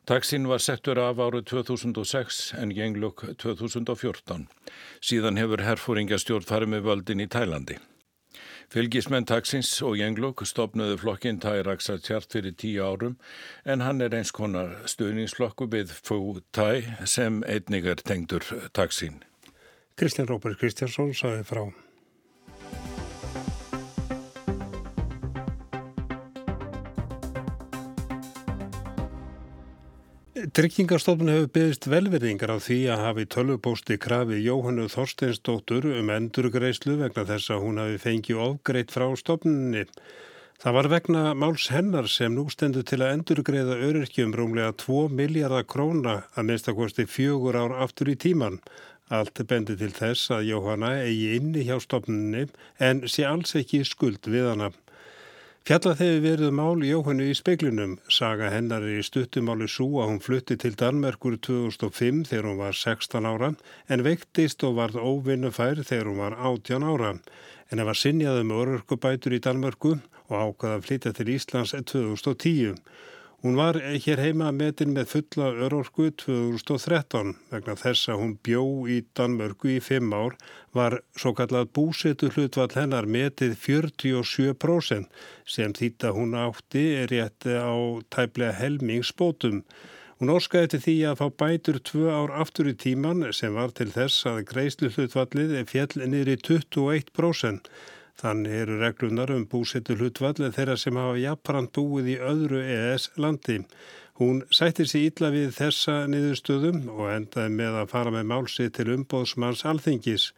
Taksin 0.05 0.45
var 0.45 0.61
settur 0.61 0.99
af 1.01 1.17
árið 1.17 1.47
2006 1.49 2.53
en 2.61 2.73
jenglug 2.77 3.23
2014. 3.41 4.45
Síðan 5.01 5.41
hefur 5.41 5.65
herfóringastjórn 5.65 6.45
farið 6.45 6.75
með 6.75 6.87
völdin 6.91 7.25
í 7.25 7.29
Tælandi. 7.31 7.79
Fylgismenn 8.73 9.27
taksins 9.29 9.69
og 9.85 9.97
Jenglokk 9.99 10.41
stopnuðu 10.47 10.97
flokkin 11.03 11.39
Tæraksa 11.43 11.97
tjart 12.01 12.33
fyrir 12.33 12.55
tíu 12.57 12.83
árum 12.83 13.15
en 13.65 13.85
hann 13.85 14.01
er 14.01 14.15
eins 14.17 14.33
konar 14.35 14.73
stuðningsflokku 14.89 15.69
við 15.71 15.93
Fú 16.01 16.39
Tæ 16.55 16.83
sem 17.05 17.43
einnig 17.43 17.85
er 17.85 18.01
tengdur 18.01 18.45
taksin. 18.73 19.21
Kristján 19.95 20.27
Róper 20.27 20.57
Kristjánsson 20.59 21.13
saði 21.15 21.45
frá. 21.47 21.65
Tryggingarstofnun 30.45 31.31
hefur 31.31 31.47
byggðist 31.55 31.85
velverðingar 31.89 32.51
á 32.53 32.57
því 32.61 32.75
að 32.93 32.99
hafi 33.01 33.23
tölvupósti 33.33 33.95
krafi 33.97 34.37
Jóhannu 34.43 34.83
Þorsteinsdóttur 34.93 35.87
um 35.89 36.11
endurgreislu 36.13 36.99
vegna 36.99 37.23
þess 37.25 37.53
að 37.55 37.63
hún 37.63 37.79
hafi 37.81 37.97
fengið 38.03 38.41
ofgreitt 38.43 38.93
frá 38.93 39.07
stofnunni. 39.17 39.87
Það 40.61 40.77
var 40.77 40.89
vegna 40.91 41.23
máls 41.33 41.65
hennar 41.73 42.11
sem 42.11 42.35
nú 42.35 42.45
stendur 42.53 42.85
til 42.85 43.01
að 43.01 43.15
endurgreiða 43.15 43.79
öryrkjum 43.87 44.35
rúmlega 44.37 44.75
2 44.85 45.07
miljardar 45.17 45.65
króna 45.65 46.19
að 46.35 46.51
minnstakosti 46.51 47.07
fjögur 47.09 47.57
ár 47.57 47.73
aftur 47.87 48.13
í 48.13 48.17
tíman. 48.19 48.61
Allt 49.09 49.41
bendi 49.49 49.73
til 49.79 49.93
þess 49.97 50.29
að 50.35 50.49
Jóhanna 50.51 50.93
eigi 51.07 51.39
inni 51.39 51.65
hjá 51.65 51.79
stopninni 51.81 52.45
en 52.77 53.07
sé 53.09 53.25
alls 53.25 53.57
ekki 53.57 53.81
skuld 53.87 54.29
við 54.29 54.51
hana. 54.51 54.75
Fjallað 55.65 56.01
hefur 56.03 56.19
verið 56.21 56.51
mál 56.53 56.83
Jóhannu 56.85 57.25
í 57.25 57.33
speiklinum. 57.33 57.95
Saga 58.13 58.51
hennar 58.53 58.83
er 58.85 58.99
í 58.99 59.05
stuttumáli 59.07 59.65
svo 59.65 60.03
að 60.03 60.11
hún 60.11 60.19
flutti 60.21 60.57
til 60.61 60.75
Danmerkur 60.77 61.39
2005 61.47 62.19
þegar 62.29 62.45
hún 62.51 62.59
var 62.59 62.77
16 62.77 63.25
ára 63.25 63.49
en 63.89 64.03
veiktist 64.05 64.61
og 64.67 64.75
varð 64.77 64.99
óvinnufær 65.01 65.81
þegar 65.81 66.11
hún 66.11 66.21
var 66.21 66.35
18 66.37 66.85
ára. 66.85 67.09
En 67.71 67.81
það 67.81 67.89
var 67.89 67.99
sinjaði 68.03 68.43
með 68.45 68.61
orðurkubætur 68.61 69.33
í 69.33 69.41
Danmörku 69.41 69.95
og 69.95 70.35
ákvaða 70.37 70.75
að 70.77 70.85
flytja 70.85 71.15
til 71.17 71.33
Íslands 71.33 71.73
2010. 71.73 72.77
Hún 73.45 73.59
var 73.61 73.77
hér 73.77 74.17
heima 74.23 74.47
metin 74.49 74.95
með 74.95 75.11
fulla 75.11 75.51
örorku 75.67 76.07
2013 76.17 77.35
vegna 77.51 77.75
þess 77.77 78.09
að 78.09 78.17
hún 78.23 78.31
bjó 78.47 78.61
í 78.89 78.95
Danmörku 79.19 79.69
í 79.69 79.83
fimm 79.85 80.15
ár 80.17 80.33
var 80.73 80.95
svo 81.13 81.35
kallað 81.37 81.69
búsetu 81.77 82.31
hlutvall 82.33 82.73
hennar 82.73 83.05
metið 83.05 83.53
47% 83.67 85.21
sem 85.57 85.75
þýtt 85.77 86.07
að 86.09 86.17
hún 86.17 86.33
átti 86.41 86.85
er 87.03 87.13
rétt 87.13 87.45
á 87.45 88.01
tæplega 88.15 88.57
helmingsbótum. 88.63 89.61
Hún 90.17 90.33
óskaði 90.39 90.71
til 90.73 90.83
því 90.87 90.95
að 91.11 91.21
fá 91.21 91.27
bætur 91.43 91.77
tvö 91.91 92.09
ár 92.17 92.33
aftur 92.41 92.71
í 92.71 92.73
tíman 92.73 93.27
sem 93.29 93.53
var 93.53 93.77
til 93.77 93.91
þess 93.93 94.25
að 94.31 94.41
greiðslu 94.55 94.89
hlutvallið 94.97 95.59
fjell 95.69 96.01
niður 96.01 96.33
í 96.33 96.39
21%. 96.49 97.69
Þannig 98.21 98.53
eru 98.63 98.79
reglunar 98.79 99.31
um 99.35 99.43
búsettu 99.51 99.97
hlutvall 99.99 100.51
þeirra 100.55 100.77
sem 100.79 100.95
hafa 100.95 101.19
jafnbrand 101.19 101.71
búið 101.75 102.13
í 102.13 102.17
öðru 102.31 102.61
ES 102.63 103.09
landi. 103.19 103.57
Hún 104.15 104.37
sættir 104.55 104.87
sér 104.87 105.09
ítla 105.09 105.27
við 105.33 105.49
þessa 105.57 105.93
niðurstöðum 106.07 106.85
og 106.93 107.09
endaði 107.11 107.51
með 107.57 107.73
að 107.81 107.89
fara 107.91 108.13
með 108.15 108.29
málsið 108.29 108.69
til 108.77 108.85
umbóðsmanns 108.93 109.65
alþingis. 109.67 110.29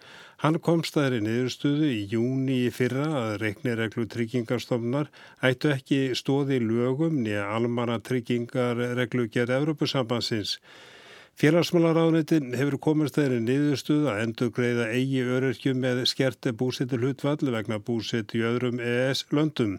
Hann 0.41 0.57
komst 0.65 0.97
í 0.97 1.21
niðurstöðu 1.21 1.91
í 1.93 2.01
júni 2.09 2.57
í 2.65 2.73
fyrra 2.73 3.05
að 3.19 3.37
reiknireglu 3.43 4.07
tryggingarstofnar 4.09 5.13
ættu 5.45 5.75
ekki 5.75 6.01
stóði 6.17 6.57
lögum 6.65 7.21
nýja 7.21 7.45
almanna 7.53 7.99
tryggingarreglu 8.01 9.29
gerð 9.29 9.59
Európusambansins. 9.59 10.57
Félagsmálaráðunitin 11.37 12.55
hefur 12.57 12.79
komist 12.81 13.13
þeirri 13.19 13.37
niðurstuð 13.45 14.07
að 14.09 14.19
endur 14.23 14.47
greiða 14.55 14.87
eigi 14.89 15.19
öryrkjum 15.21 15.83
með 15.83 15.99
skert 16.09 16.47
búsettur 16.57 17.03
hlutvall 17.03 17.51
vegna 17.53 17.77
búsett 17.77 18.33
í 18.33 18.41
öðrum 18.41 18.79
ES 18.81 19.21
löndum. 19.29 19.75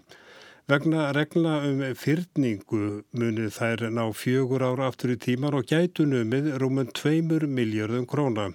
Vegna 0.71 1.09
regla 1.17 1.57
um 1.67 1.83
fyrningu 1.99 3.00
munið 3.11 3.50
þær 3.57 3.83
ná 3.91 4.05
fjögur 4.15 4.62
ára 4.69 4.87
aftur 4.93 5.17
í 5.17 5.19
tímar 5.25 5.57
og 5.59 5.67
gætu 5.67 6.07
numið 6.07 6.47
rúmum 6.62 6.93
tveimur 6.95 7.49
miljardum 7.50 8.07
króna. 8.07 8.53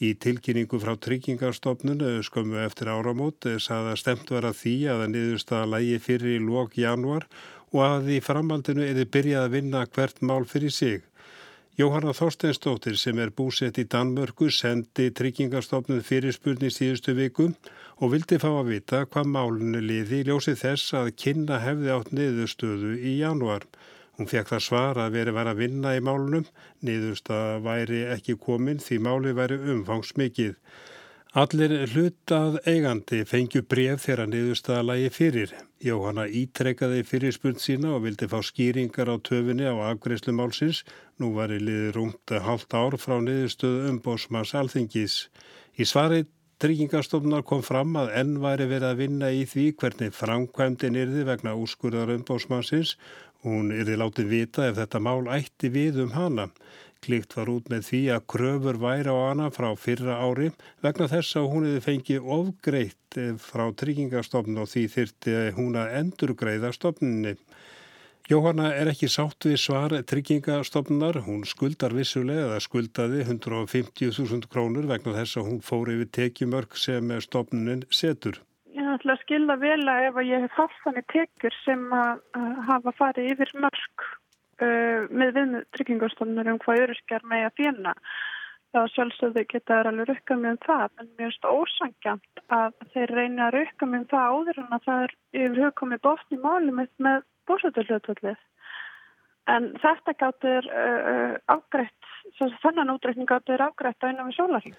Í 0.00 0.14
tilkynningu 0.16 0.80
frá 0.80 0.94
tryggingarstofnun 0.96 2.00
skömmu 2.24 2.62
eftir 2.64 2.88
áramót 2.88 3.44
saða 3.60 3.92
stemt 4.00 4.32
vera 4.32 4.54
því 4.56 4.74
að 4.88 5.04
það 5.04 5.12
niðurstaða 5.18 5.68
lægi 5.74 6.00
fyrir 6.06 6.38
í 6.38 6.40
lók 6.48 6.80
januar 6.80 7.28
og 7.76 7.84
að 7.90 8.10
í 8.16 8.22
framhaldinu 8.24 8.88
þið 8.88 9.12
byrjað 9.18 9.44
að 9.44 9.54
vinna 9.58 9.84
hvert 9.92 10.24
mál 10.24 10.48
fyrir 10.48 10.72
sig. 10.72 11.04
Jóhanna 11.78 12.10
Þorsteinstóttir 12.10 12.96
sem 12.98 13.20
er 13.22 13.30
búsett 13.30 13.76
í 13.78 13.84
Danmörku 13.86 14.48
sendi 14.50 15.12
tryggingarstofnun 15.14 16.00
fyrirspurni 16.02 16.72
síðustu 16.74 17.14
viku 17.14 17.46
og 18.02 18.10
vildi 18.16 18.40
fá 18.42 18.48
að 18.48 18.72
vita 18.72 19.04
hvað 19.06 19.30
málunni 19.36 19.84
liði 19.84 20.18
í 20.18 20.26
ljósi 20.26 20.56
þess 20.58 20.96
að 20.98 21.12
kynna 21.22 21.60
hefði 21.62 21.92
átt 21.94 22.10
niðurstöðu 22.18 22.96
í 22.98 23.14
januar. 23.20 23.68
Hún 24.18 24.26
fekk 24.26 24.50
það 24.50 24.64
svar 24.66 25.02
að 25.04 25.20
veri 25.20 25.36
var 25.38 25.52
að 25.52 25.62
vinna 25.62 25.94
í 25.94 26.02
málunum, 26.02 26.50
niðursta 26.82 27.38
væri 27.62 28.02
ekki 28.16 28.34
komin 28.42 28.82
því 28.82 28.98
máli 29.06 29.38
væri 29.38 29.62
umfangsmikið. 29.76 30.58
Allir 31.38 31.78
hlutað 31.94 32.58
eigandi 32.66 33.22
fengju 33.22 33.62
bref 33.62 34.02
þegar 34.08 34.34
niðurstaðalagi 34.34 35.14
fyrir. 35.14 35.54
Jóhanna 35.78 36.24
ítrekkaði 36.26 37.04
fyrir 37.06 37.34
spurn 37.36 37.60
sína 37.62 37.92
og 37.94 38.02
vildi 38.02 38.26
fá 38.26 38.40
skýringar 38.42 39.12
á 39.14 39.16
töfinni 39.22 39.68
á 39.70 39.78
afgreyslu 39.92 40.32
málsins. 40.34 40.80
Nú 41.22 41.30
var 41.36 41.54
í 41.54 41.60
liði 41.62 41.92
rúmt 41.94 42.34
halvt 42.34 42.74
ár 42.74 42.96
frá 42.98 43.20
niðurstöðu 43.22 43.86
umbósmanns 43.92 44.56
alþingis. 44.58 45.28
Í 45.78 45.86
svari 45.86 46.24
tryggingarstofnar 46.58 47.44
kom 47.46 47.62
fram 47.62 47.94
að 48.00 48.10
enn 48.18 48.34
væri 48.42 48.66
verið 48.66 48.88
að 48.88 49.00
vinna 49.04 49.30
í 49.30 49.44
því 49.46 49.68
hvernig 49.78 50.16
framkvæmdin 50.18 50.98
yrði 50.98 51.22
vegna 51.30 51.54
úrskurðar 51.54 52.10
umbósmannsins. 52.16 52.96
Hún 53.46 53.70
yrði 53.70 54.00
látið 54.02 54.32
vita 54.34 54.66
ef 54.66 54.80
þetta 54.80 54.98
mál 54.98 55.30
ætti 55.30 55.70
við 55.70 56.02
um 56.02 56.10
hana. 56.18 56.48
Klikt 57.04 57.36
var 57.38 57.48
út 57.52 57.68
með 57.70 57.84
því 57.88 58.00
að 58.14 58.26
kröfur 58.32 58.78
væri 58.82 59.12
á 59.14 59.16
hana 59.30 59.48
frá 59.54 59.68
fyrra 59.78 60.18
ári 60.18 60.50
vegna 60.84 61.06
þess 61.12 61.38
að 61.38 61.48
hún 61.52 61.66
hefði 61.68 61.82
fengið 61.86 62.30
ofgreitt 62.36 63.18
frá 63.44 63.64
tryggingastofn 63.82 64.58
og 64.58 64.70
því 64.72 64.84
þyrti 64.94 65.36
hún 65.58 65.78
að 65.78 65.94
endurgreiða 66.00 66.72
stofninni. 66.74 67.36
Jóhanna 68.28 68.74
er 68.76 68.90
ekki 68.90 69.08
sátt 69.08 69.46
við 69.48 69.54
svar 69.62 69.94
tryggingastofnar, 70.10 71.22
hún 71.24 71.46
skuldar 71.48 71.94
vissulega 71.96 72.50
eða 72.50 72.58
skuldaði 72.60 73.22
150.000 73.24 74.50
krónur 74.52 74.90
vegna 74.90 75.14
þess 75.16 75.38
að 75.40 75.48
hún 75.48 75.62
fór 75.64 75.94
yfir 75.94 76.10
tekjumörk 76.18 76.76
sem 76.76 77.14
stofnunin 77.24 77.86
setur. 77.88 78.42
Ég 78.76 78.90
ætla 78.98 79.14
að 79.14 79.22
skilda 79.22 79.56
vel 79.62 79.80
að 79.80 80.10
ef 80.10 80.20
ég 80.28 80.44
hef 80.44 80.60
haft 80.60 80.84
þannig 80.84 81.08
tekjur 81.14 81.56
sem 81.62 81.88
að 82.02 82.42
hafa 82.68 82.98
farið 83.00 83.32
yfir 83.32 83.54
mörk 83.64 84.10
uh, 84.64 85.06
með 85.10 85.36
við 85.36 85.54
tryggingarstofnur 85.76 86.52
um 86.52 86.60
hvað 86.64 86.82
öryrkjar 86.86 87.24
með 87.30 87.46
að 87.48 87.56
fjena 87.60 87.94
þá 88.74 88.80
sjálfsögðu 88.92 89.44
geta 89.48 89.78
þær 89.78 89.90
alveg 89.90 90.10
rukka 90.10 90.36
með 90.36 90.50
um 90.50 90.60
það 90.66 90.84
en 91.00 91.08
mér 91.08 91.30
finnst 91.30 91.48
ósangjant 91.48 92.42
að 92.52 92.76
þeir 92.92 93.14
reyna 93.16 93.46
að 93.46 93.56
rukka 93.56 93.88
með 93.88 94.02
um 94.02 94.10
það 94.12 94.34
áður 94.34 94.60
en 94.62 94.76
að 94.76 94.84
það 94.88 95.06
er 95.06 95.16
yfir 95.42 95.64
hugkomið 95.64 96.10
í 96.36 96.40
máli 96.42 96.76
með, 96.76 96.92
með 97.06 97.26
bósætturljótvöldið 97.48 98.46
en 99.48 99.68
þetta 99.80 100.16
gáttur 100.20 100.68
uh, 100.68 101.10
uh, 101.12 101.34
afgreitt 101.56 102.14
þannan 102.62 102.92
útreikning 102.92 103.28
gáttur 103.28 103.64
afgreitt 103.64 104.04
á 104.04 104.08
einan 104.10 104.28
við 104.28 104.40
sólaring 104.42 104.76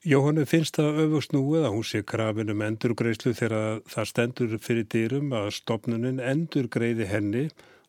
Jóhannu 0.00 0.46
finnst 0.48 0.78
það 0.78 1.02
öfust 1.02 1.34
nú 1.36 1.42
eða 1.58 1.72
hún 1.74 1.84
sé 1.84 2.00
krafin 2.08 2.52
um 2.52 2.62
endurgreislu 2.64 3.34
þegar 3.36 3.82
það 3.88 4.06
stendur 4.08 4.54
fyrir 4.64 4.86
dýrum 4.88 5.34
að 5.36 5.50
stopnunin 5.58 6.22
endurgreiði 6.24 7.08
henni 7.10 7.42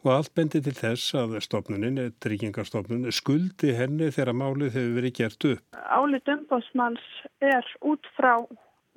og 0.04 0.12
allt 0.16 0.34
bendi 0.38 0.62
til 0.66 0.74
þess 0.74 1.14
að 1.18 1.38
stofnunin, 1.46 2.00
tryggingarstofnun, 2.24 3.10
skuldi 3.14 3.76
henni 3.78 4.10
þegar 4.14 4.38
málið 4.38 4.76
hefur 4.76 4.98
verið 4.98 5.16
gert 5.20 5.48
upp. 5.52 5.64
Álið 5.78 6.34
umbóðsmanns 6.36 7.08
er 7.46 7.68
út 7.86 8.10
frá 8.18 8.34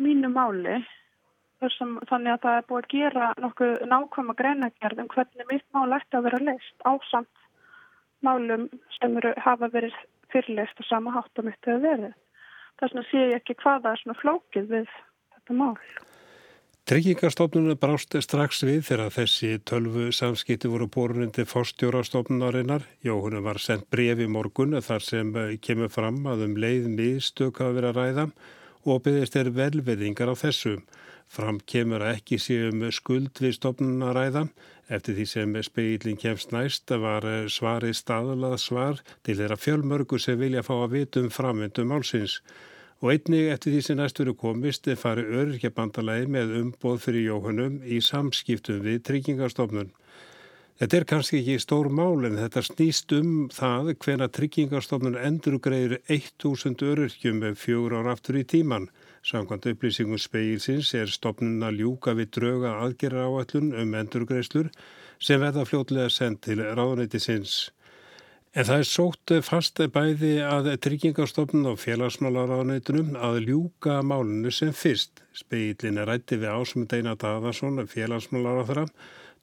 mínu 0.00 0.30
máli 0.32 0.80
sem, 1.78 1.94
þannig 2.10 2.34
að 2.34 2.42
það 2.42 2.58
er 2.58 2.66
búið 2.68 2.82
að 2.82 2.90
gera 2.92 3.28
nokkuð 3.40 3.84
nákvæma 3.88 4.34
greinagerð 4.40 5.00
um 5.04 5.08
hvernig 5.14 5.48
mitt 5.48 5.64
mál 5.76 5.96
ætti 5.96 6.18
að 6.18 6.26
vera 6.26 6.42
leist 6.42 6.88
ásamt 6.88 7.44
málum 8.24 8.66
sem 8.98 9.16
eru, 9.20 9.32
hafa 9.40 9.70
verið 9.72 9.96
fyrirleist 10.32 10.80
og 10.80 10.88
sama 10.88 11.14
hátt 11.14 11.40
á 11.40 11.42
mitt 11.44 11.68
hefur 11.68 11.84
verið. 11.84 12.16
Þess 12.80 12.90
vegna 12.90 13.06
sé 13.08 13.22
ég 13.22 13.38
ekki 13.38 13.56
hvaða 13.62 13.94
er 13.94 14.02
svona 14.02 14.20
flókið 14.20 14.70
við 14.72 14.92
þetta 15.36 15.56
mál. 15.60 15.76
Tryggingarstofnunum 16.84 17.78
brást 17.80 18.12
strax 18.20 18.58
við 18.68 18.82
þegar 18.84 19.12
þessi 19.14 19.54
tölvu 19.64 20.10
samskipti 20.12 20.68
voru 20.68 20.84
borundi 20.92 21.46
fórstjórastofnunarinnar. 21.48 22.82
Jóhunum 23.00 23.46
var 23.46 23.56
sendt 23.64 23.86
brefi 23.88 24.26
morgun 24.28 24.76
þar 24.84 25.06
sem 25.06 25.30
eh, 25.32 25.54
kemur 25.64 25.88
fram 25.88 26.18
að 26.28 26.42
um 26.44 26.58
leið 26.60 26.90
miðstök 26.92 27.62
hafa 27.62 27.76
verið 27.78 27.88
að 27.88 27.96
ræða 28.02 28.26
og 28.84 29.00
byggðist 29.06 29.38
er 29.40 29.50
velveðingar 29.56 30.34
á 30.36 30.36
þessu. 30.42 30.74
Fram 31.32 31.62
kemur 31.72 32.04
að 32.04 32.18
ekki 32.18 32.36
séum 32.36 32.84
skuld 32.92 33.40
við 33.40 33.56
stofnunaræða. 33.56 34.44
Eftir 34.92 35.16
því 35.16 35.26
sem 35.32 35.56
speilin 35.64 36.20
kemst 36.20 36.52
næst 36.52 36.92
var 37.06 37.24
eh, 37.24 37.48
svarið 37.48 37.96
staðalað 37.96 38.58
svar 38.60 39.00
til 39.24 39.40
þeirra 39.40 39.56
fjölmörgu 39.56 40.20
sem 40.20 40.36
vilja 40.36 40.66
fá 40.68 40.74
að 40.82 40.98
vitum 40.98 41.32
framvindum 41.32 41.96
álsins 41.96 42.42
og 43.04 43.10
einnig 43.12 43.50
eftir 43.52 43.74
því 43.74 43.80
sem 43.84 43.98
næstur 44.00 44.30
er 44.30 44.36
komist 44.40 44.86
fari 44.96 45.26
öryrkjabandalagi 45.28 46.30
með 46.32 46.54
umboð 46.62 47.02
fyrir 47.02 47.26
jóhunum 47.26 47.74
í 47.84 47.98
samskiptum 48.00 48.78
við 48.86 49.02
tryggingarstofnun. 49.04 49.90
Þetta 50.80 50.96
er 50.96 51.04
kannski 51.10 51.42
ekki 51.42 51.58
stór 51.60 51.90
mál 51.92 52.24
en 52.24 52.38
þetta 52.40 52.62
snýst 52.64 53.12
um 53.14 53.34
það 53.52 53.92
hvena 54.06 54.30
tryggingarstofnun 54.32 55.20
endur 55.20 55.60
greiður 55.62 56.00
1000 56.08 56.80
öryrkjum 56.94 57.44
með 57.44 57.60
fjögur 57.60 57.98
ár 58.00 58.08
aftur 58.14 58.40
í 58.40 58.46
tíman. 58.54 58.88
Samkvæmt 59.20 59.68
upplýsingum 59.74 60.18
speilsins 60.20 60.94
er 60.96 61.12
stofnun 61.12 61.62
að 61.64 61.84
ljúka 61.84 62.16
við 62.16 62.32
drauga 62.38 62.74
aðgerra 62.80 63.28
áallun 63.28 63.70
um 63.84 63.94
endurgreislur 64.00 64.72
sem 65.20 65.44
verða 65.44 65.68
fljótlega 65.68 66.08
sendt 66.08 66.46
til 66.48 66.64
ráðnættisins. 66.64 67.68
En 68.54 68.62
það 68.68 68.80
er 68.80 68.86
sótt 68.86 69.32
fast 69.42 69.80
bæði 69.90 70.36
að 70.46 70.68
tryggingarstofnun 70.84 71.72
og 71.72 71.80
félagsmálaráðneitunum 71.82 73.16
að 73.18 73.40
ljúka 73.48 73.96
málunum 74.06 74.54
sem 74.54 74.70
fyrst. 74.70 75.24
Speilin 75.34 75.98
er 75.98 76.06
rætti 76.06 76.38
við 76.38 76.54
ásmund 76.54 76.94
Einar 76.94 77.18
Daðarsson, 77.18 77.82
félagsmálaráðra, 77.90 78.86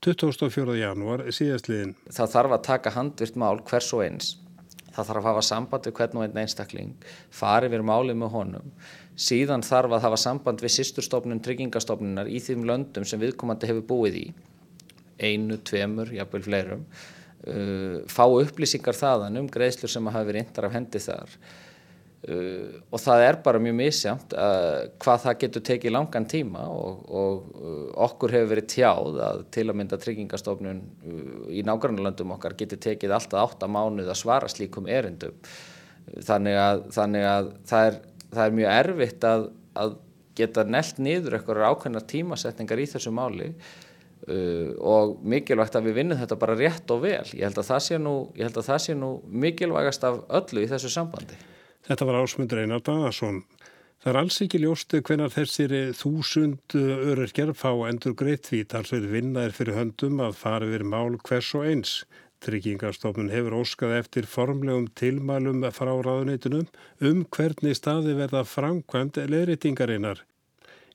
24. 0.08 0.78
janúar 0.80 1.26
síðastliðin. 1.28 1.98
Það 2.08 2.32
þarf 2.38 2.56
að 2.56 2.64
taka 2.70 2.96
handvirt 2.96 3.36
mál 3.44 3.60
hvers 3.68 3.92
og 3.98 4.06
eins 4.06 4.32
það 4.92 5.08
þarf 5.08 5.22
að 5.22 5.30
hafa 5.30 5.44
samband 5.48 5.88
við 5.88 5.96
hvern 5.98 6.18
og 6.18 6.26
einn 6.26 6.42
einstakling, 6.42 6.92
fari 7.32 7.70
við 7.72 7.86
málið 7.88 8.18
með 8.20 8.34
honum, 8.36 8.74
síðan 9.16 9.64
þarf 9.66 9.96
að 9.96 10.06
hafa 10.08 10.20
samband 10.20 10.64
við 10.64 10.76
sýsturstofnun, 10.76 11.42
tryggingastofnunar 11.46 12.32
í 12.32 12.42
þeim 12.44 12.66
löndum 12.68 13.08
sem 13.08 13.22
viðkomandi 13.22 13.70
hefur 13.72 13.88
búið 13.88 14.20
í, 14.20 14.26
einu, 15.22 15.60
tveimur, 15.68 16.12
jafnvel 16.16 16.44
fleirum, 16.48 16.86
uh, 17.48 17.98
fá 18.12 18.24
upplýsingar 18.28 18.98
þaðan 18.98 19.42
um 19.42 19.50
greiðslur 19.52 19.92
sem 19.92 20.10
hafa 20.12 20.28
verið 20.28 20.46
indar 20.46 20.68
af 20.68 20.76
hendi 20.76 21.02
þar. 21.02 21.36
Uh, 22.22 22.78
og 22.94 23.02
það 23.02 23.24
er 23.26 23.38
bara 23.42 23.60
mjög 23.64 23.78
misjamt 23.80 24.36
uh, 24.38 24.84
hvað 25.02 25.24
það 25.24 25.40
getur 25.42 25.64
tekið 25.72 25.96
langan 25.96 26.28
tíma 26.30 26.68
og, 26.70 27.00
og 27.10 27.48
uh, 27.58 27.88
okkur 28.06 28.36
hefur 28.36 28.52
verið 28.52 28.68
tjáð 28.76 29.18
að 29.26 29.42
til 29.58 29.64
að 29.66 29.80
mynda 29.80 29.98
tryggingastofnun 30.04 30.84
uh, 30.86 31.48
í 31.50 31.64
nágrannlöndum 31.66 32.36
okkar 32.36 32.54
getur 32.60 32.78
tekið 32.86 33.16
alltaf 33.18 33.56
8 33.56 33.72
mánuð 33.74 34.14
að 34.14 34.22
svara 34.22 34.52
slíkum 34.54 34.86
erindum. 34.86 35.34
Þannig 36.22 36.60
að, 36.62 36.84
þannig 36.94 37.26
að 37.26 37.52
það, 37.72 37.90
er, 37.90 38.00
það 38.36 38.46
er 38.46 38.56
mjög 38.60 38.72
erfitt 38.76 39.28
að, 39.32 39.50
að 39.82 39.98
geta 40.38 40.66
nelt 40.70 41.02
niður 41.02 41.40
eitthvað 41.40 41.66
ákveðnar 41.72 42.06
tímasetningar 42.14 42.84
í 42.84 42.90
þessu 42.94 43.14
máli 43.18 43.50
Uh, 44.30 44.76
og 44.78 45.16
mikilvægt 45.26 45.74
að 45.80 45.88
við 45.90 45.96
vinnum 45.98 46.20
þetta 46.20 46.38
bara 46.38 46.58
rétt 46.60 46.92
og 46.94 47.02
vel. 47.08 47.26
Ég 47.34 47.48
held 47.48 47.58
að 47.58 47.72
það 47.72 47.82
sé 47.88 47.98
nú, 47.98 48.16
það 48.38 48.78
sé 48.84 48.94
nú 48.98 49.10
mikilvægast 49.26 50.06
af 50.06 50.22
öllu 50.42 50.62
í 50.62 50.70
þessu 50.70 50.92
sambandi. 50.94 51.40
Þetta 51.88 52.06
var 52.06 52.20
ásmundur 52.22 52.62
Einar 52.62 52.84
Dagarsson. 52.86 53.42
Það 54.02 54.12
er 54.12 54.18
alls 54.18 54.38
ekki 54.42 54.60
ljóstu 54.62 55.02
hvenar 55.06 55.34
þessir 55.34 55.74
þúsund 55.98 56.74
öryrkjar 56.78 57.52
fá 57.58 57.70
endur 57.90 58.16
greitt 58.18 58.48
því 58.50 58.64
talsveit 58.70 59.06
vinnaðir 59.10 59.54
fyrir 59.58 59.78
höndum 59.78 60.24
að 60.26 60.40
fara 60.40 60.70
yfir 60.70 60.86
mál 60.90 61.18
hvers 61.22 61.52
og 61.58 61.68
eins. 61.70 61.92
Tryggingastofnun 62.42 63.30
hefur 63.30 63.60
óskað 63.60 64.00
eftir 64.00 64.26
formlegum 64.30 64.88
tilmælum 64.98 65.62
frá 65.70 65.92
ráðunitunum 65.94 66.66
um 67.10 67.22
hvernig 67.30 67.78
staði 67.78 68.18
verða 68.18 68.42
framkvæmt 68.50 69.22
leiritingarinnar. 69.30 70.24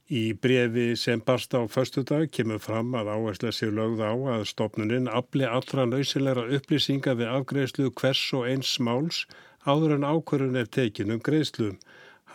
Í 0.06 0.38
brefi 0.38 0.94
sem 0.94 1.18
barst 1.18 1.50
á 1.58 1.66
förstu 1.66 2.04
dag 2.06 2.28
kemur 2.30 2.60
fram 2.62 2.92
að 2.94 3.08
áhersla 3.10 3.50
sér 3.50 3.72
lögð 3.74 4.04
á 4.06 4.14
að 4.36 4.44
stopnuninn 4.46 5.08
afli 5.10 5.42
allra 5.42 5.82
nöysilegra 5.90 6.44
upplýsinga 6.58 7.16
við 7.18 7.32
afgreðslu 7.32 7.90
hvers 7.90 8.22
og 8.38 8.46
eins 8.46 8.76
máls 8.78 9.24
áður 9.66 9.96
en 9.96 10.06
ákvörðun 10.06 10.60
er 10.62 10.70
tekin 10.70 11.10
um 11.10 11.18
greiðslu. 11.18 11.72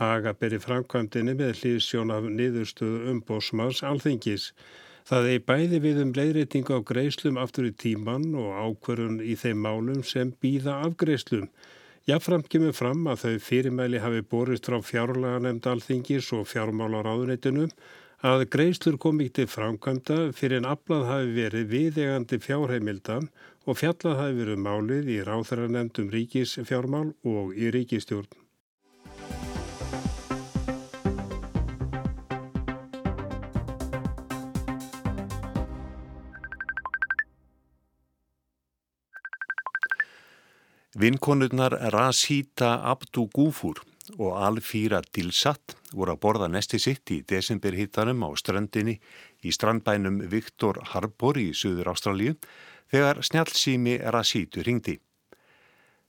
Haga 0.02 0.34
beri 0.36 0.60
framkvæmdini 0.60 1.38
með 1.40 1.62
hlýðsjón 1.62 2.12
af 2.12 2.28
niðurstöðu 2.28 3.08
umbósmanns 3.14 3.80
alþingis. 3.88 4.52
Það 5.08 5.32
er 5.32 5.46
bæði 5.48 5.80
við 5.88 6.02
um 6.04 6.12
leiðrétingu 6.18 6.76
á 6.76 6.80
greiðslum 6.92 7.40
aftur 7.40 7.72
í 7.72 7.72
tíman 7.72 8.34
og 8.36 8.52
ákvörðun 8.52 9.22
í 9.24 9.40
þeim 9.40 9.64
málum 9.64 10.04
sem 10.04 10.36
býða 10.44 10.82
af 10.84 11.00
greiðslum. 11.00 11.48
Jáfnframt 12.10 12.48
kemur 12.50 12.72
fram 12.74 13.04
að 13.12 13.20
þau 13.22 13.42
fyrirmæli 13.46 14.00
hafi 14.02 14.24
borist 14.26 14.66
frá 14.66 14.80
fjárlaga 14.82 15.44
nefnd 15.44 15.68
alþingis 15.70 16.32
og 16.34 16.48
fjármálar 16.50 17.06
áðuneytunum 17.06 17.70
að 18.26 18.46
greiðslur 18.56 18.98
kom 19.04 19.22
ekki 19.22 19.46
framkvæmda 19.46 20.18
fyrir 20.34 20.64
en 20.64 20.70
aflað 20.72 21.06
hafi 21.12 21.30
verið 21.36 21.70
viðegandi 21.76 22.42
fjárheimildan 22.42 23.30
og 23.70 23.78
fjallað 23.84 24.18
hafi 24.18 24.40
verið 24.40 24.64
málið 24.66 25.14
í 25.14 25.22
ráþæra 25.30 25.70
nefndum 25.70 26.10
ríkis 26.10 26.58
fjármál 26.66 27.12
og 27.22 27.54
í 27.54 27.70
ríkistjórn. 27.78 28.41
Vinkonurnar 40.92 41.72
Rasita 41.94 42.82
Abdu 42.84 43.30
Gúfur 43.32 43.78
og 44.18 44.34
Alfíra 44.36 45.00
Dilsat 45.16 45.78
voru 45.96 46.12
að 46.12 46.20
borða 46.20 46.50
nesti 46.52 46.82
sitt 46.84 47.14
í 47.16 47.22
desemberhittanum 47.24 48.26
á 48.28 48.30
strandinni 48.36 48.98
í 49.40 49.54
strandbænum 49.56 50.20
Viktor 50.28 50.82
Harbor 50.92 51.40
í 51.40 51.54
Suður 51.56 51.94
Ástralíu 51.94 52.36
þegar 52.92 53.24
snjálfsými 53.24 54.02
Rasitu 54.12 54.68
ringdi. 54.68 54.98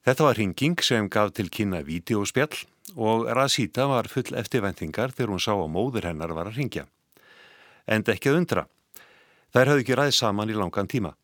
Þetta 0.03 0.27
var 0.27 0.42
ringing 0.42 0.83
sem 0.83 1.07
gaf 1.07 1.31
til 1.38 1.47
kynna 1.47 1.85
vídeospjall 1.87 2.66
og 2.99 3.31
Rasita 3.31 3.87
var 3.87 4.11
full 4.11 4.35
eftirvendingar 4.35 5.14
þegar 5.14 5.37
hún 5.37 5.47
sá 5.47 5.55
að 5.55 5.75
móður 5.79 6.11
hennar 6.11 6.35
var 6.35 6.51
að 6.51 6.59
ringja. 6.59 6.88
Enda 7.87 8.18
ekki 8.18 8.35
að 8.35 8.42
undra. 8.42 8.71
Þær 9.55 9.77
hafði 9.77 9.87
ekki 9.87 10.03
ræð 10.03 10.16
saman 10.18 10.51
í 10.51 10.59
langan 10.59 10.90
tíma. 10.90 11.14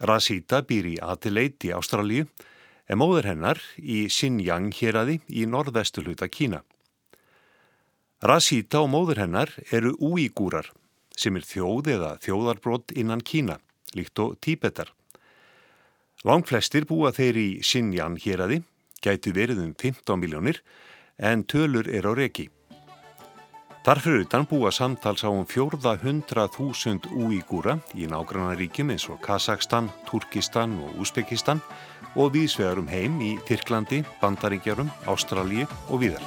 Rasita 0.00 0.64
býr 0.64 0.94
í 0.96 1.00
Adelaide 1.04 1.68
í 1.68 1.76
Ástralíu 1.76 2.24
en 2.88 2.98
móður 3.00 3.28
hennar 3.28 3.60
í 3.78 4.06
Xinjiang 4.08 4.72
héradi 4.74 5.20
í 5.28 5.44
norðvestu 5.46 6.02
hluta 6.04 6.28
Kína. 6.32 6.62
Rasita 8.24 8.80
og 8.82 8.90
móður 8.90 9.22
hennar 9.22 9.52
eru 9.70 9.94
úígúrar 10.00 10.72
sem 11.18 11.36
er 11.36 11.44
þjóð 11.46 11.92
eða 11.94 12.12
þjóðarbrott 12.24 12.94
innan 12.98 13.22
Kína, 13.22 13.58
líkt 13.94 14.18
og 14.22 14.38
tíbetar. 14.42 14.92
Langflestir 16.26 16.86
búa 16.86 17.12
þeir 17.14 17.38
í 17.38 17.48
Xinjiang 17.62 18.18
héradi, 18.22 18.62
gæti 19.02 19.34
verið 19.34 19.62
um 19.62 19.74
15 19.74 20.18
miljónir, 20.18 20.62
en 21.18 21.44
tölur 21.46 21.86
er 21.90 22.06
á 22.06 22.12
reki. 22.14 22.48
Þarfur 23.86 24.18
utan 24.20 24.44
búa 24.44 24.68
samtals 24.74 25.22
á 25.24 25.30
um 25.30 25.46
400.000 25.46 27.08
úígúra 27.14 27.78
í 27.94 28.04
nágrannaríkjum 28.10 28.90
eins 28.92 29.06
og 29.08 29.22
Kazakstan, 29.24 29.88
Turkistan 30.10 30.74
og 30.82 30.98
Úsbekistan 31.00 31.62
og 32.16 32.32
viðsvegarum 32.34 32.88
heim 32.88 33.20
í 33.20 33.36
Tyrklandi, 33.48 34.04
Bandaríkjarum, 34.22 34.90
Ástralíu 35.10 35.68
og 35.88 36.04
viðar. 36.04 36.24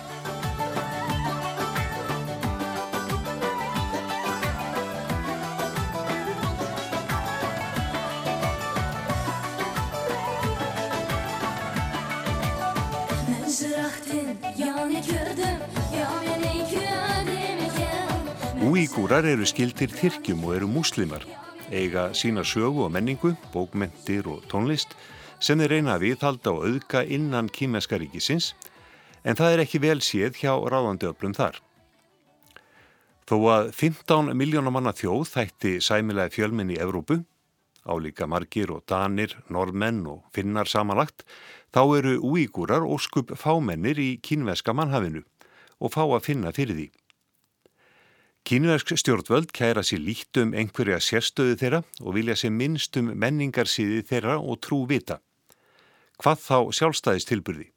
Úígúrar 18.62 19.26
eru 19.26 19.46
skildir 19.50 19.90
Tyrkjum 19.92 20.44
og 20.46 20.54
eru 20.56 20.68
múslimar, 20.70 21.26
eiga 21.74 22.12
sína 22.16 22.44
sögu 22.46 22.86
og 22.86 22.92
menningu, 22.94 23.34
bókmentir 23.52 24.30
og 24.30 24.46
tónlist 24.52 24.96
sem 25.42 25.60
þeir 25.60 25.74
reyna 25.76 25.96
að 25.96 26.06
viðhalda 26.06 26.54
og 26.54 26.68
auðga 26.70 27.02
innan 27.10 27.50
kýmesska 27.50 27.98
ríkisins 27.98 28.54
en 29.26 29.38
það 29.38 29.56
er 29.56 29.64
ekki 29.66 29.82
vel 29.82 30.00
séð 30.06 30.38
hjá 30.42 30.54
ráðandi 30.54 31.10
öflum 31.10 31.34
þar. 31.38 31.58
Þó 33.30 33.38
að 33.48 33.72
15 33.78 34.34
miljónar 34.38 34.74
manna 34.76 34.94
þjóð 34.94 35.30
þætti 35.32 35.74
sæmilega 35.82 36.34
fjölminn 36.34 36.74
í 36.74 36.80
Evrópu, 36.84 37.22
álíka 37.88 38.28
margir 38.30 38.74
og 38.76 38.84
danir, 38.90 39.38
normenn 39.50 40.04
og 40.10 40.26
finnar 40.36 40.70
samanlagt, 40.70 41.24
þá 41.74 41.82
eru 41.98 42.18
úígúrar 42.20 42.86
og 42.86 43.02
skup 43.02 43.34
fámennir 43.40 44.02
í 44.02 44.18
kínveska 44.22 44.76
mannhafinu 44.78 45.24
og 45.82 45.94
fá 45.96 46.04
að 46.04 46.26
finna 46.28 46.52
fyrir 46.54 46.78
því. 46.78 46.90
Kínversk 48.46 48.96
stjórnvöld 48.98 49.54
kæra 49.54 49.84
sér 49.86 50.02
líkt 50.02 50.38
um 50.42 50.54
einhverja 50.58 50.98
sérstöðu 51.00 51.58
þeirra 51.62 51.84
og 52.02 52.16
vilja 52.18 52.36
sér 52.36 52.54
minnst 52.54 52.98
um 52.98 53.14
menningarsýði 53.14 54.02
þeirra 54.10 54.40
og 54.42 54.60
trú 54.66 54.84
vita. 54.90 55.20
Hvað 56.22 56.42
þá 56.46 56.58
sjálfstæðistilburði? 56.78 57.72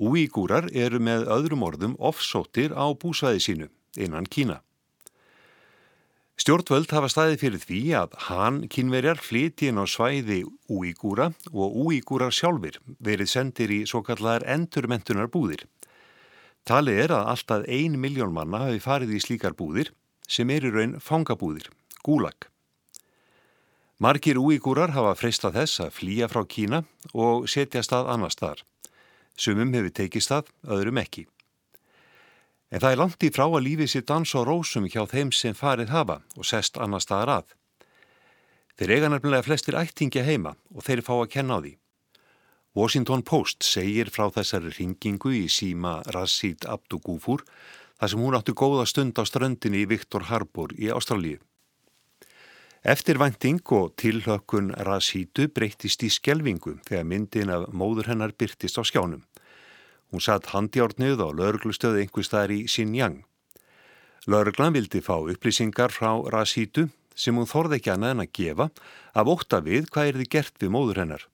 Úígúrar 0.00 0.70
eru 0.72 0.96
með 0.96 1.26
öðrum 1.28 1.64
orðum 1.66 1.96
offsóttir 2.00 2.72
á 2.72 2.88
búsvæði 2.96 3.42
sínu 3.44 3.66
innan 4.00 4.24
Kína. 4.24 4.62
Stjórnvöld 6.40 6.90
hafa 6.90 7.10
staðið 7.12 7.42
fyrir 7.42 7.60
því 7.62 7.80
að 8.00 8.16
hann 8.26 8.56
kynverjar 8.72 9.20
flyti 9.22 9.68
inn 9.70 9.78
á 9.78 9.84
svæði 9.86 10.40
úígúra 10.72 11.28
og 11.52 11.76
úígúrar 11.84 12.32
sjálfur 12.34 12.80
verið 12.96 13.30
sendir 13.30 13.70
í 13.70 13.84
svo 13.86 14.00
kallar 14.02 14.42
endurmentunar 14.48 15.28
búðir. 15.28 15.62
Talið 16.64 17.02
er 17.04 17.14
að 17.14 17.30
alltaf 17.34 17.68
ein 17.68 18.00
miljón 18.00 18.32
manna 18.34 18.64
hafi 18.64 18.80
farið 18.80 19.14
í 19.14 19.22
slíkar 19.22 19.54
búðir 19.54 19.92
sem 20.26 20.48
er 20.50 20.64
í 20.64 20.72
raun 20.72 20.96
fangabúðir, 20.96 21.68
gúlag. 22.02 22.48
Margir 24.04 24.36
úígúrar 24.36 24.90
hafa 24.92 25.14
freistað 25.16 25.54
þess 25.56 25.80
að 25.80 25.94
flýja 25.96 26.26
frá 26.28 26.42
Kína 26.44 26.82
og 27.16 27.46
setja 27.48 27.80
stað 27.80 28.10
annar 28.12 28.32
staðar. 28.34 28.58
Sumum 29.32 29.70
hefur 29.72 29.94
tekið 29.96 30.24
stað, 30.26 30.50
öðrum 30.76 31.00
ekki. 31.00 31.22
En 32.68 32.82
það 32.82 32.90
er 32.90 33.00
langt 33.00 33.24
í 33.24 33.30
frá 33.32 33.46
að 33.46 33.64
lífið 33.64 33.88
sér 33.94 34.04
dans 34.10 34.34
og 34.36 34.44
rósum 34.50 34.90
hjá 34.92 35.06
þeim 35.08 35.30
sem 35.32 35.56
farið 35.56 35.94
hafa 35.94 36.18
og 36.36 36.48
sest 36.50 36.76
annar 36.76 37.00
staðar 37.00 37.32
að. 37.38 37.54
Þeir 38.76 38.92
eiga 38.92 39.10
nefnilega 39.14 39.46
flestir 39.48 39.78
ættingja 39.80 40.26
heima 40.28 40.52
og 40.74 40.84
þeir 40.84 41.04
fá 41.08 41.14
að 41.14 41.32
kenna 41.38 41.56
á 41.56 41.64
því. 41.64 41.72
Washington 42.76 43.24
Post 43.24 43.64
segir 43.64 44.12
frá 44.12 44.28
þessari 44.36 44.74
ringingu 44.74 45.32
í 45.32 45.46
síma 45.48 46.02
Rashid 46.12 46.68
Abdugúfur 46.68 47.46
þar 47.96 48.12
sem 48.12 48.20
hún 48.20 48.36
áttu 48.36 48.52
góða 48.52 48.84
stund 48.90 49.16
á 49.16 49.24
ströndinni 49.24 49.86
í 49.86 49.90
Viktor 49.96 50.28
Harbor 50.28 50.76
í 50.76 50.92
Ástralíu. 50.92 51.40
Eftirvænting 52.84 53.72
og 53.72 53.94
tilhökkun 53.96 54.74
Rasítu 54.76 55.46
breytist 55.48 56.02
í 56.04 56.10
skjelvingu 56.12 56.74
þegar 56.84 57.06
myndin 57.08 57.48
af 57.48 57.62
móður 57.72 58.10
hennar 58.10 58.34
byrtist 58.36 58.76
á 58.76 58.84
skjánum. 58.84 59.22
Hún 60.12 60.20
satt 60.20 60.50
handjárnið 60.52 61.22
á 61.24 61.32
lauruglustöðu 61.32 62.02
einhver 62.02 62.26
staðar 62.28 62.52
í 62.52 62.58
Xinjiang. 62.68 63.22
Lauruglan 64.28 64.76
vildi 64.76 65.00
fá 65.00 65.16
upplýsingar 65.16 65.94
frá 65.96 66.12
Rasítu 66.28 66.90
sem 67.16 67.32
hún 67.32 67.48
þorði 67.48 67.78
ekki 67.78 67.92
annað 67.94 68.12
en 68.12 68.24
að 68.26 68.34
gefa 68.36 68.66
af 69.16 69.30
óta 69.32 69.62
við 69.64 69.88
hvað 69.88 70.10
er 70.10 70.18
þið 70.20 70.28
gert 70.36 70.60
við 70.60 70.72
móður 70.76 71.00
hennar. 71.00 71.24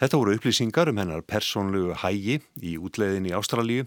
Þetta 0.00 0.20
voru 0.22 0.38
upplýsingar 0.38 0.88
um 0.88 1.02
hennar 1.02 1.20
persónlegu 1.20 1.98
hægi 2.00 2.38
í 2.64 2.78
útleiðin 2.80 3.28
í 3.28 3.36
Ástralíu 3.36 3.84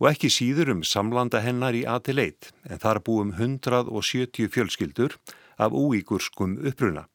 og 0.00 0.08
ekki 0.14 0.32
síður 0.32 0.72
um 0.78 0.80
samlanda 0.80 1.44
hennar 1.44 1.76
í 1.76 1.84
Adelaide 1.84 2.54
en 2.64 2.80
þar 2.80 3.02
búum 3.04 3.36
170 3.36 4.48
fjölskyldur 4.48 5.18
af 5.60 5.76
úígurskum 5.76 6.56
uppruna. 6.66 7.06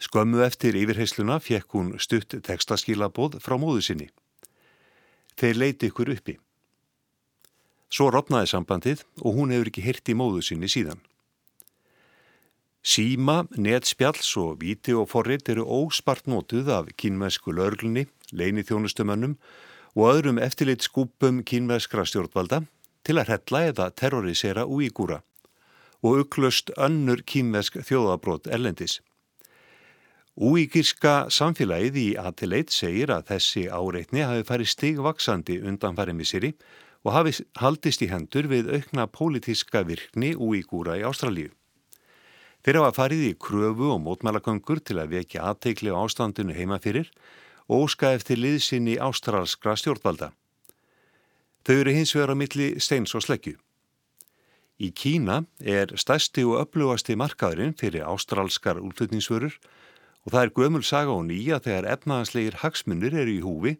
Skömmu 0.00 0.40
eftir 0.46 0.78
yfirheysluna 0.80 1.36
fekk 1.44 1.74
hún 1.76 1.92
stutt 2.00 2.38
textaskílabóð 2.46 3.36
frá 3.44 3.58
móðu 3.60 3.82
sinni. 3.84 4.08
Þeir 5.36 5.60
leiti 5.60 5.90
ykkur 5.90 6.14
uppi. 6.14 6.38
Svo 7.90 8.08
rofnaði 8.14 8.48
sambandið 8.52 9.04
og 9.20 9.36
hún 9.36 9.52
hefur 9.52 9.68
ekki 9.72 9.84
hirt 9.84 10.08
í 10.08 10.16
móðu 10.16 10.44
sinni 10.46 10.70
síðan. 10.70 11.02
Síma, 12.80 13.42
netspjalls 13.60 14.30
og 14.40 14.62
vídeoforrit 14.62 15.50
eru 15.52 15.66
óspart 15.68 16.30
nótuð 16.30 16.70
af 16.72 16.86
kínmæsku 16.96 17.52
lörglunni, 17.52 18.06
leini 18.32 18.64
þjónustumönnum 18.64 19.36
og 19.98 20.14
öðrum 20.14 20.40
eftirlit 20.40 20.86
skúpum 20.86 21.42
kínmæskra 21.44 22.06
stjórnvalda 22.08 22.62
til 23.04 23.18
að 23.20 23.34
hrella 23.34 23.66
eða 23.68 23.90
terrorisera 23.92 24.64
úígúra 24.64 25.20
og 26.02 26.24
ukklust 26.24 26.72
önnur 26.76 27.22
kýmvesk 27.22 27.80
þjóðabrót 27.84 28.48
erlendis. 28.48 29.00
Úíkirska 30.40 31.28
samfélagið 31.28 31.96
í 32.00 32.08
Adelaide 32.16 32.72
segir 32.72 33.10
að 33.12 33.26
þessi 33.34 33.66
áreitni 33.68 34.22
hafi 34.24 34.46
farið 34.48 34.72
stigvaksandi 34.72 35.58
undan 35.68 35.98
farimissiri 35.98 36.54
og 37.04 37.12
hafi 37.12 37.34
haldist 37.60 38.04
í 38.04 38.08
hendur 38.08 38.48
við 38.48 38.70
aukna 38.76 39.06
pólitíska 39.10 39.82
virkni 39.88 40.32
úíkúra 40.36 40.96
í 41.00 41.04
Ástralíu. 41.04 41.50
Þeir 42.64 42.80
hafa 42.80 42.96
farið 42.96 43.26
í 43.30 43.36
kröfu 43.40 43.92
og 43.94 44.02
mótmælagöngur 44.04 44.82
til 44.84 44.98
að 45.00 45.14
vekja 45.16 45.46
aðteikli 45.48 45.92
á 45.92 46.00
ástandinu 46.00 46.56
heimafyrir 46.56 47.08
og 47.68 47.86
óska 47.86 48.12
eftir 48.16 48.40
liðsinn 48.40 48.88
í 48.90 48.98
ástralskra 49.00 49.76
stjórnvalda. 49.80 50.32
Þau 51.64 51.76
eru 51.76 51.94
hins 51.96 52.12
vegar 52.16 52.32
á 52.32 52.36
milli 52.36 52.74
steins 52.80 53.14
og 53.16 53.24
sleggju. 53.24 53.56
Í 54.80 54.88
Kína 54.96 55.42
er 55.60 55.90
stærsti 56.00 56.40
og 56.48 56.62
öflugasti 56.62 57.12
markaðurinn 57.20 57.74
fyrir 57.76 58.06
ástrálskar 58.08 58.80
útlutningsvörur 58.80 59.58
og 60.24 60.32
það 60.32 60.42
er 60.42 60.52
gömul 60.56 60.84
saga 60.88 61.12
og 61.12 61.26
nýja 61.28 61.58
þegar 61.60 61.88
efnaðanslegir 61.96 62.56
hagsmunir 62.62 63.16
eru 63.22 63.34
í 63.34 63.42
húfi, 63.44 63.74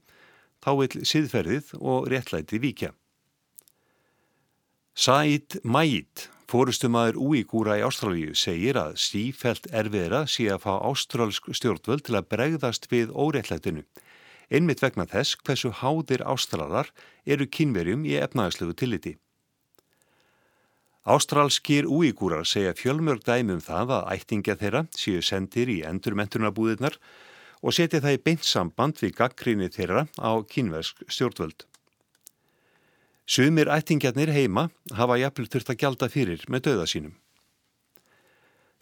þá 0.60 0.70
vil 0.80 1.06
siðferðið 1.08 1.70
og 1.80 2.10
réttlæti 2.12 2.60
víkja. 2.60 2.90
Said 4.92 5.56
Majid, 5.64 6.26
fórustumæður 6.52 7.16
úígúra 7.16 7.78
í 7.80 7.84
Ástrálíu, 7.86 8.34
segir 8.36 8.76
að 8.76 8.98
sífælt 9.00 9.70
erfiðra 9.72 10.26
sé 10.28 10.50
að 10.52 10.66
fá 10.66 10.74
ástrálsk 10.84 11.48
stjórnvöld 11.56 12.04
til 12.04 12.18
að 12.18 12.28
bregðast 12.34 12.90
við 12.92 13.14
óréttlætinu, 13.16 13.86
einmitt 14.52 14.84
vegna 14.84 15.08
þess 15.08 15.40
hversu 15.40 15.72
háðir 15.80 16.26
ástrálar 16.28 16.92
eru 17.24 17.48
kynverjum 17.48 18.04
í 18.04 18.18
efnaðaslegu 18.20 18.76
tilliti. 18.76 19.16
Ástrálskir 21.04 21.86
úígúrar 21.88 22.44
segja 22.44 22.74
fjölmörg 22.76 23.24
dæmi 23.24 23.56
um 23.56 23.62
það 23.64 23.92
að 23.96 24.08
ættingja 24.14 24.56
þeirra 24.60 24.82
séu 24.92 25.22
sendir 25.24 25.70
í 25.72 25.78
endurmentunarbúðirnar 25.88 26.98
og 27.64 27.72
setja 27.72 28.02
það 28.04 28.16
í 28.16 28.20
beint 28.26 28.44
samband 28.44 29.00
við 29.00 29.14
gaggrinni 29.16 29.70
þeirra 29.72 30.04
á 30.20 30.30
kínversk 30.44 31.00
stjórnvöld. 31.08 31.64
Sumir 33.24 33.70
ættingjarnir 33.72 34.32
heima 34.34 34.68
hafa 34.92 35.16
jafnvel 35.22 35.48
þurft 35.48 35.72
að 35.72 35.80
gjalda 35.80 36.08
fyrir 36.12 36.44
með 36.52 36.66
döða 36.68 36.86
sínum. 36.92 37.14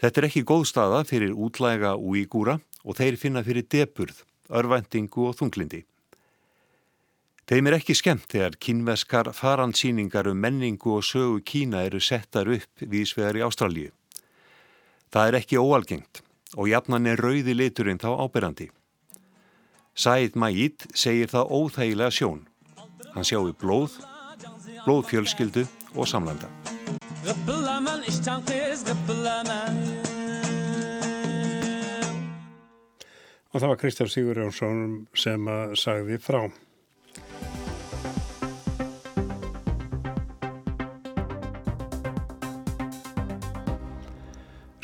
Þetta 0.03 0.21
er 0.21 0.27
ekki 0.29 0.47
góð 0.47 0.65
staða 0.71 1.05
fyrir 1.07 1.35
útlæga 1.35 1.95
úígúra 1.95 2.59
og 2.83 2.99
þeir 2.99 3.19
finna 3.19 3.45
fyrir 3.47 3.67
deburð, 3.67 4.25
örvendingu 4.51 5.29
og 5.31 5.39
þunglindi. 5.39 5.85
Þeim 7.49 7.65
er 7.71 7.79
ekki 7.79 7.95
skemmt 7.97 8.27
þegar 8.29 8.59
kínveskar 8.61 9.31
faransýningar 9.33 10.27
um 10.29 10.37
menningu 10.37 10.99
og 10.99 11.05
sögu 11.09 11.39
Kína 11.41 11.81
eru 11.87 11.97
settar 11.97 12.51
upp 12.53 12.83
vísvegar 12.85 13.39
í 13.41 13.45
Ástralju. 13.47 13.89
Það 15.09 15.31
er 15.31 15.39
ekki 15.39 15.57
óalgengt 15.57 16.21
og 16.61 16.69
jafnan 16.69 17.09
er 17.09 17.17
rauði 17.17 17.55
liturinn 17.57 18.03
þá 18.03 18.11
áberandi. 18.21 18.69
Said 19.97 20.37
Majid 20.37 20.85
segir 20.93 21.33
það 21.33 21.49
óþægilega 21.57 22.13
sjón. 22.13 22.45
Hann 23.17 23.25
sjáu 23.25 23.49
blóð, 23.57 23.97
blóðfjölskyldu 24.85 25.65
og 25.97 26.05
samlanda. 26.05 26.53
Og 33.49 33.57
það 33.57 33.69
var 33.73 33.81
Kristján 33.81 34.13
Sigur 34.13 34.45
Jónsson 34.45 35.07
sem 35.17 35.55
sagði 35.73 36.21
frá. 36.21 36.43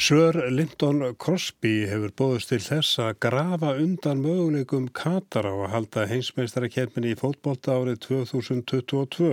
Sör 0.05 0.51
Linton 0.51 1.15
Crosby 1.17 1.87
hefur 1.89 2.11
bóðist 2.19 2.51
til 2.51 2.59
þess 2.61 2.99
að 3.01 3.15
grafa 3.25 3.71
undan 3.81 4.19
möguleikum 4.21 4.91
Katar 4.93 5.47
á 5.49 5.55
að 5.55 5.71
halda 5.73 6.05
heimsmeistarakefninni 6.11 7.15
í 7.15 7.17
fótbolta 7.17 7.79
árið 7.79 8.03
2022 8.05 9.31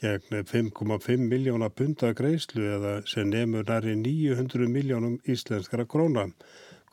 gegn 0.00 0.38
5,5 0.52 1.26
miljóna 1.34 1.68
punta 1.68 2.14
greiðslu 2.16 2.64
eða 2.78 2.94
sem 3.12 3.28
nefnur 3.28 3.68
næri 3.68 3.92
900 4.06 4.72
miljónum 4.78 5.20
íslenskara 5.28 5.84
króna. 5.84 6.30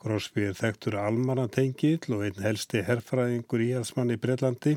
Crosby 0.04 0.50
er 0.50 0.60
þekktur 0.60 1.00
almanatengill 1.06 2.18
og 2.18 2.28
einn 2.28 2.44
helsti 2.44 2.84
herfræðingur 2.84 3.64
í 3.64 3.72
aðsmann 3.80 4.12
í 4.12 4.20
Breitlandi. 4.20 4.76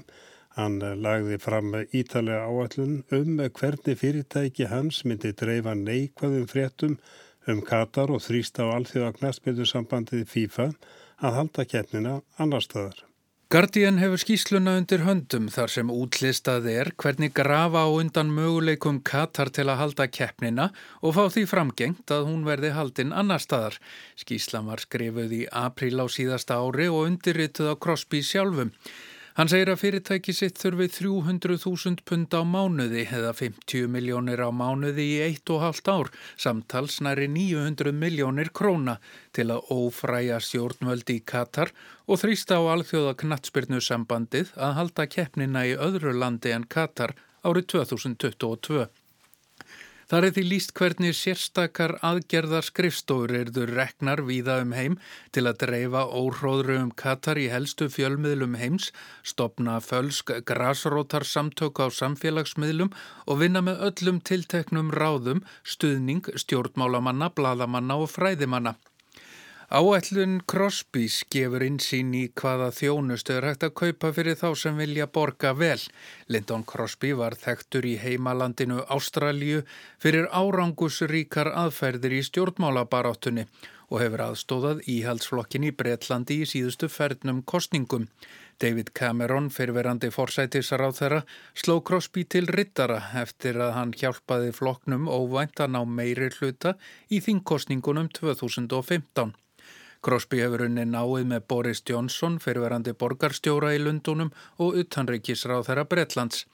Hann 0.56 0.80
lagði 1.04 1.44
fram 1.44 1.76
ítalega 1.92 2.48
áallun 2.48 3.02
um 3.12 3.48
hvernig 3.60 4.00
fyrirtæki 4.00 4.72
hans 4.72 5.04
myndi 5.04 5.36
dreifa 5.36 5.76
neikvæðum 5.76 6.48
fréttum 6.48 7.02
um 7.52 7.62
Katar 7.66 8.14
og 8.14 8.24
þrýst 8.24 8.60
á 8.62 8.66
alþjóða 8.70 9.16
knastbyrjusambandið 9.20 10.26
FIFA 10.30 10.72
að 11.18 11.38
halda 11.42 11.66
keppnina 11.66 12.22
annar 12.38 12.66
staðar. 12.66 13.04
Guardian 13.48 13.96
hefur 14.02 14.20
skýsluna 14.20 14.74
undir 14.76 15.06
höndum 15.08 15.46
þar 15.48 15.72
sem 15.72 15.92
útlistað 15.94 16.66
er 16.68 16.90
hvernig 17.00 17.32
grafa 17.32 17.86
á 17.86 17.96
undan 17.96 18.34
möguleikum 18.36 18.98
Katar 19.08 19.48
til 19.56 19.70
að 19.72 19.80
halda 19.80 20.08
keppnina 20.12 20.66
og 21.00 21.16
fá 21.16 21.22
því 21.32 21.46
framgengt 21.48 22.12
að 22.12 22.28
hún 22.28 22.42
verði 22.44 22.74
haldinn 22.76 23.16
annar 23.16 23.40
staðar. 23.40 23.78
Skýslan 24.20 24.68
var 24.68 24.84
skrifuð 24.84 25.32
í 25.32 25.46
april 25.48 25.96
á 26.04 26.12
síðasta 26.12 26.60
ári 26.60 26.90
og 26.92 27.06
undirrituð 27.08 27.72
á 27.72 27.76
Crosby 27.80 28.20
sjálfum. 28.20 28.74
Hann 29.38 29.52
segir 29.52 29.70
að 29.70 29.82
fyrirtæki 29.84 30.34
sitt 30.34 30.56
þurfi 30.58 30.88
300.000 30.96 32.00
pund 32.10 32.34
á 32.34 32.42
mánuði 32.42 33.04
eða 33.06 33.36
50 33.38 33.86
miljónir 33.94 34.42
á 34.42 34.50
mánuði 34.50 35.06
í 35.12 35.20
eitt 35.28 35.52
og 35.54 35.62
halvt 35.62 35.92
ár, 35.94 36.10
samtals 36.42 36.96
næri 37.06 37.28
900 37.30 37.94
miljónir 37.94 38.50
króna 38.50 38.96
til 39.38 39.52
að 39.54 39.70
ófræja 39.76 40.42
stjórnvöldi 40.42 41.20
í 41.20 41.26
Katar 41.34 41.70
og 42.10 42.18
þrýsta 42.24 42.58
á 42.58 42.66
alþjóða 42.74 43.14
knatsbyrnu 43.22 43.78
sambandið 43.78 44.56
að 44.58 44.78
halda 44.80 45.06
keppnina 45.06 45.68
í 45.70 45.78
öðru 45.78 46.18
landi 46.18 46.58
en 46.58 46.66
Katar 46.66 47.14
árið 47.46 47.70
2022. 47.78 48.88
Þar 50.08 50.26
er 50.26 50.34
því 50.38 50.42
líst 50.48 50.70
hvernig 50.72 51.16
sérstakar 51.20 51.98
aðgerðar 52.10 52.64
skrifstofur 52.64 53.34
erður 53.42 53.74
reknar 53.76 54.22
víða 54.24 54.62
um 54.64 54.72
heim 54.72 54.96
til 55.36 55.44
að 55.50 55.58
dreifa 55.66 56.06
óhróðru 56.08 56.78
um 56.80 56.94
Katar 57.02 57.36
í 57.42 57.50
helstu 57.52 57.90
fjölmiðlum 57.92 58.56
heims, 58.56 58.94
stopna 59.28 59.82
fölsk 59.84 60.32
grasrótar 60.48 61.28
samtök 61.28 61.84
á 61.84 61.92
samfélagsmiðlum 61.92 62.96
og 63.28 63.42
vinna 63.44 63.60
með 63.68 63.84
öllum 63.90 64.24
tilteknum 64.24 64.96
ráðum, 64.96 65.44
stuðning, 65.68 66.24
stjórnmálamanna, 66.40 67.34
bladamanna 67.36 68.00
og 68.00 68.08
fræðimanna. 68.16 68.78
Áætlun 69.68 70.38
Crosbys 70.48 71.26
gefur 71.28 71.60
insýn 71.66 72.14
í 72.16 72.22
hvaða 72.40 72.70
þjónustu 72.72 73.34
er 73.36 73.46
hægt 73.50 73.66
að 73.68 73.74
kaupa 73.76 74.12
fyrir 74.16 74.38
þá 74.40 74.46
sem 74.56 74.78
vilja 74.80 75.08
borga 75.12 75.50
vel. 75.60 75.82
Lyndon 76.32 76.62
Crosby 76.64 77.10
var 77.12 77.34
þekktur 77.36 77.84
í 77.84 77.98
heimalandinu 78.00 78.86
Ástralju 78.96 79.66
fyrir 80.00 80.30
árangusríkar 80.32 81.50
aðferðir 81.52 82.16
í 82.16 82.22
stjórnmálabaráttunni 82.30 83.44
og 83.90 84.00
hefur 84.00 84.24
aðstóðað 84.30 84.80
íhaldsflokkin 84.94 85.66
í 85.68 85.72
Breitlandi 85.76 86.38
í 86.46 86.48
síðustu 86.48 86.88
fernum 86.88 87.42
kostningum. 87.44 88.06
David 88.64 88.94
Cameron, 88.96 89.50
fyrverandi 89.52 90.14
forsætisar 90.16 90.86
á 90.88 90.96
þeirra, 90.96 91.26
sló 91.52 91.82
Crosby 91.84 92.24
til 92.24 92.48
rittara 92.48 93.02
eftir 93.20 93.60
að 93.60 93.76
hann 93.76 93.92
hjálpaði 94.00 94.56
floknum 94.56 95.12
óvænt 95.12 95.60
að 95.60 95.76
ná 95.76 95.82
meiri 95.84 96.32
hluta 96.40 96.78
í 97.12 97.20
þingkostningunum 97.28 98.08
2015. 98.16 99.36
Crosby 100.06 100.42
hefur 100.44 100.66
unni 100.68 100.86
náið 100.88 101.28
með 101.32 101.46
Boris 101.50 101.84
Johnson, 101.90 102.38
fyrirverandi 102.44 102.94
borgarstjóra 102.94 103.74
í 103.76 103.82
Lundunum 103.82 104.34
og 104.64 104.78
utanreikisráð 104.84 105.68
þeirra 105.70 105.86
Bretlands. 105.90 106.46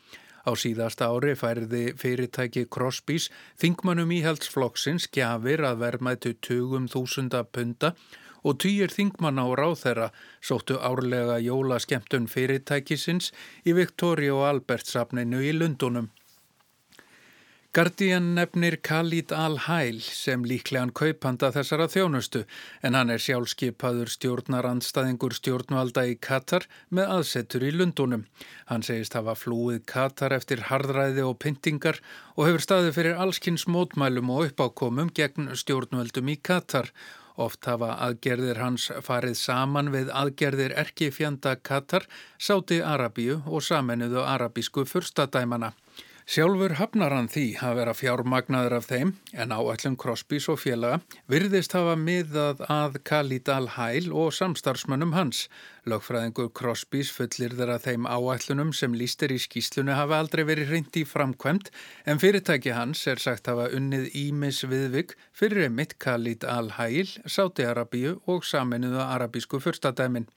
Á 0.43 0.51
síðasta 0.59 1.07
ári 1.07 1.37
færði 1.39 1.83
fyrirtæki 1.99 2.65
Crosbys 2.67 3.29
þingmannum 3.61 4.11
íhaldsflokksins 4.11 5.07
gjafir 5.15 5.63
að 5.63 5.79
verðmætu 5.85 6.33
20.000 6.47 7.45
punta 7.55 7.93
og 8.43 8.59
týjir 8.59 8.91
þingmann 8.91 9.39
á 9.39 9.47
ráð 9.55 9.77
þeirra 9.83 10.09
sóttu 10.43 10.79
árlega 10.83 11.39
jólaskemtun 11.39 12.27
fyrirtækisins 12.31 13.31
í 13.63 13.75
Victoria 13.77 14.35
og 14.35 14.47
Albert 14.49 14.91
safninu 14.91 15.39
í 15.39 15.53
Lundunum. 15.55 16.11
Guardian 17.73 18.35
nefnir 18.37 18.75
Khalid 18.85 19.31
Al-Hail 19.33 19.95
sem 20.05 20.43
líklegan 20.45 20.91
kaupanda 20.93 21.47
þessara 21.55 21.87
þjónustu 21.89 22.43
en 22.85 22.93
hann 22.93 23.09
er 23.09 23.23
sjálfskeipaður 23.25 24.11
stjórnarandstaðingur 24.13 25.33
stjórnvalda 25.33 26.03
í 26.11 26.13
Katar 26.21 26.67
með 26.93 27.15
aðsettur 27.15 27.65
í 27.65 27.71
Lundunum. 27.73 28.27
Hann 28.69 28.85
segist 28.85 29.17
hafa 29.17 29.33
flúið 29.33 29.81
Katar 29.89 30.37
eftir 30.37 30.61
hardræði 30.67 31.25
og 31.25 31.39
pyntingar 31.41 31.97
og 32.35 32.45
hefur 32.45 32.67
staðið 32.67 32.93
fyrir 32.99 33.25
allskins 33.25 33.65
mótmælum 33.65 34.29
og 34.35 34.51
uppákomum 34.51 35.09
gegn 35.09 35.49
stjórnvaldum 35.57 36.29
í 36.29 36.37
Katar. 36.45 36.93
Oft 37.41 37.65
hafa 37.65 37.95
aðgerðir 38.05 38.61
hans 38.61 38.91
farið 39.01 39.39
saman 39.41 39.89
við 39.97 40.13
aðgerðir 40.13 40.77
erkifjanda 40.77 41.57
Katar, 41.57 42.05
Sáti 42.37 42.83
Arabíu 42.85 43.41
og 43.49 43.65
saminuðu 43.65 44.21
arabísku 44.29 44.85
fyrstadæmana. 44.85 45.73
Sjálfur 46.23 46.77
hafnar 46.79 47.11
hann 47.11 47.25
því 47.27 47.41
að 47.59 47.73
vera 47.81 47.93
fjármagnaður 47.99 48.73
af 48.77 48.85
þeim 48.87 49.09
en 49.43 49.51
áallum 49.51 49.97
Crosbys 49.99 50.45
og 50.47 50.61
félaga 50.61 51.01
virðist 51.27 51.73
hafa 51.75 51.97
miðað 51.99 52.61
að 52.71 52.95
Khalid 53.09 53.49
al-Hail 53.51 54.07
og 54.15 54.31
samstarfsmönnum 54.37 55.11
hans. 55.17 55.49
Lögfræðingur 55.83 56.53
Crosbys 56.55 57.11
fullir 57.11 57.57
þeirra 57.57 57.75
þeim 57.83 58.07
áallunum 58.07 58.71
sem 58.71 58.95
lístir 58.95 59.35
í 59.35 59.39
skýslunu 59.43 59.97
hafa 59.97 60.21
aldrei 60.23 60.45
verið 60.47 60.71
reyndi 60.71 61.03
í 61.03 61.09
framkvæmt 61.09 61.73
en 62.07 62.23
fyrirtæki 62.23 62.71
hans 62.77 63.03
er 63.11 63.19
sagt 63.19 63.51
hafa 63.51 63.67
unnið 63.75 64.07
Ímis 64.23 64.61
viðvig 64.63 65.17
fyrir 65.35 65.67
emitt 65.67 65.97
Khalid 65.99 66.47
al-Hail, 66.47 67.11
Sáti-Arabíu 67.27 68.21
og 68.31 68.47
saminuða 68.47 69.11
arabísku 69.17 69.59
fyrstadæmin. 69.59 70.29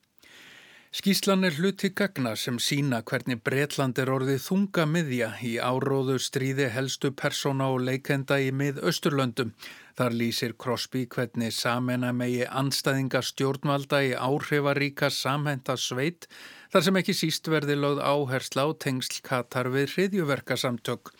Skíslan 0.96 1.44
er 1.44 1.52
hluti 1.52 1.90
gagna 1.92 2.30
sem 2.40 2.56
sína 2.56 3.02
hvernig 3.04 3.42
Breitland 3.44 3.98
er 4.00 4.08
orðið 4.08 4.38
þunga 4.46 4.86
miðja 4.88 5.26
í 5.44 5.50
áróðu 5.60 6.14
stríði 6.24 6.70
helstu 6.72 7.10
persóna 7.12 7.66
og 7.74 7.82
leikenda 7.84 8.38
í 8.40 8.46
mið-Östurlöndum. 8.56 9.50
Þar 9.98 10.16
lýsir 10.22 10.54
Crosby 10.56 11.02
hvernig 11.12 11.52
samena 11.52 12.14
megi 12.16 12.46
anstæðinga 12.48 13.20
stjórnvalda 13.28 14.00
í 14.08 14.14
áhrifaríka 14.16 15.12
samhenta 15.12 15.76
sveit 15.76 16.30
þar 16.72 16.88
sem 16.88 17.00
ekki 17.02 17.18
síst 17.20 17.52
verði 17.52 17.76
lögð 17.76 18.00
áhersla 18.00 18.64
á 18.64 18.68
tengsl 18.86 19.20
Katar 19.28 19.68
við 19.76 19.98
hriðjuverkasamtök. 19.98 21.12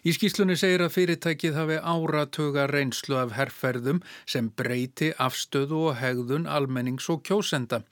Í 0.00 0.14
skýslunni 0.16 0.54
segir 0.56 0.80
að 0.80 0.94
fyrirtækið 0.94 1.56
hafi 1.58 1.74
áratuga 1.76 2.62
reynslu 2.70 3.18
af 3.20 3.34
herrferðum 3.36 3.98
sem 4.24 4.46
breyti 4.56 5.10
afstöðu 5.20 5.82
og 5.90 5.98
hegðun 6.00 6.46
almennings 6.48 7.10
og 7.12 7.20
kjósenda. 7.28 7.82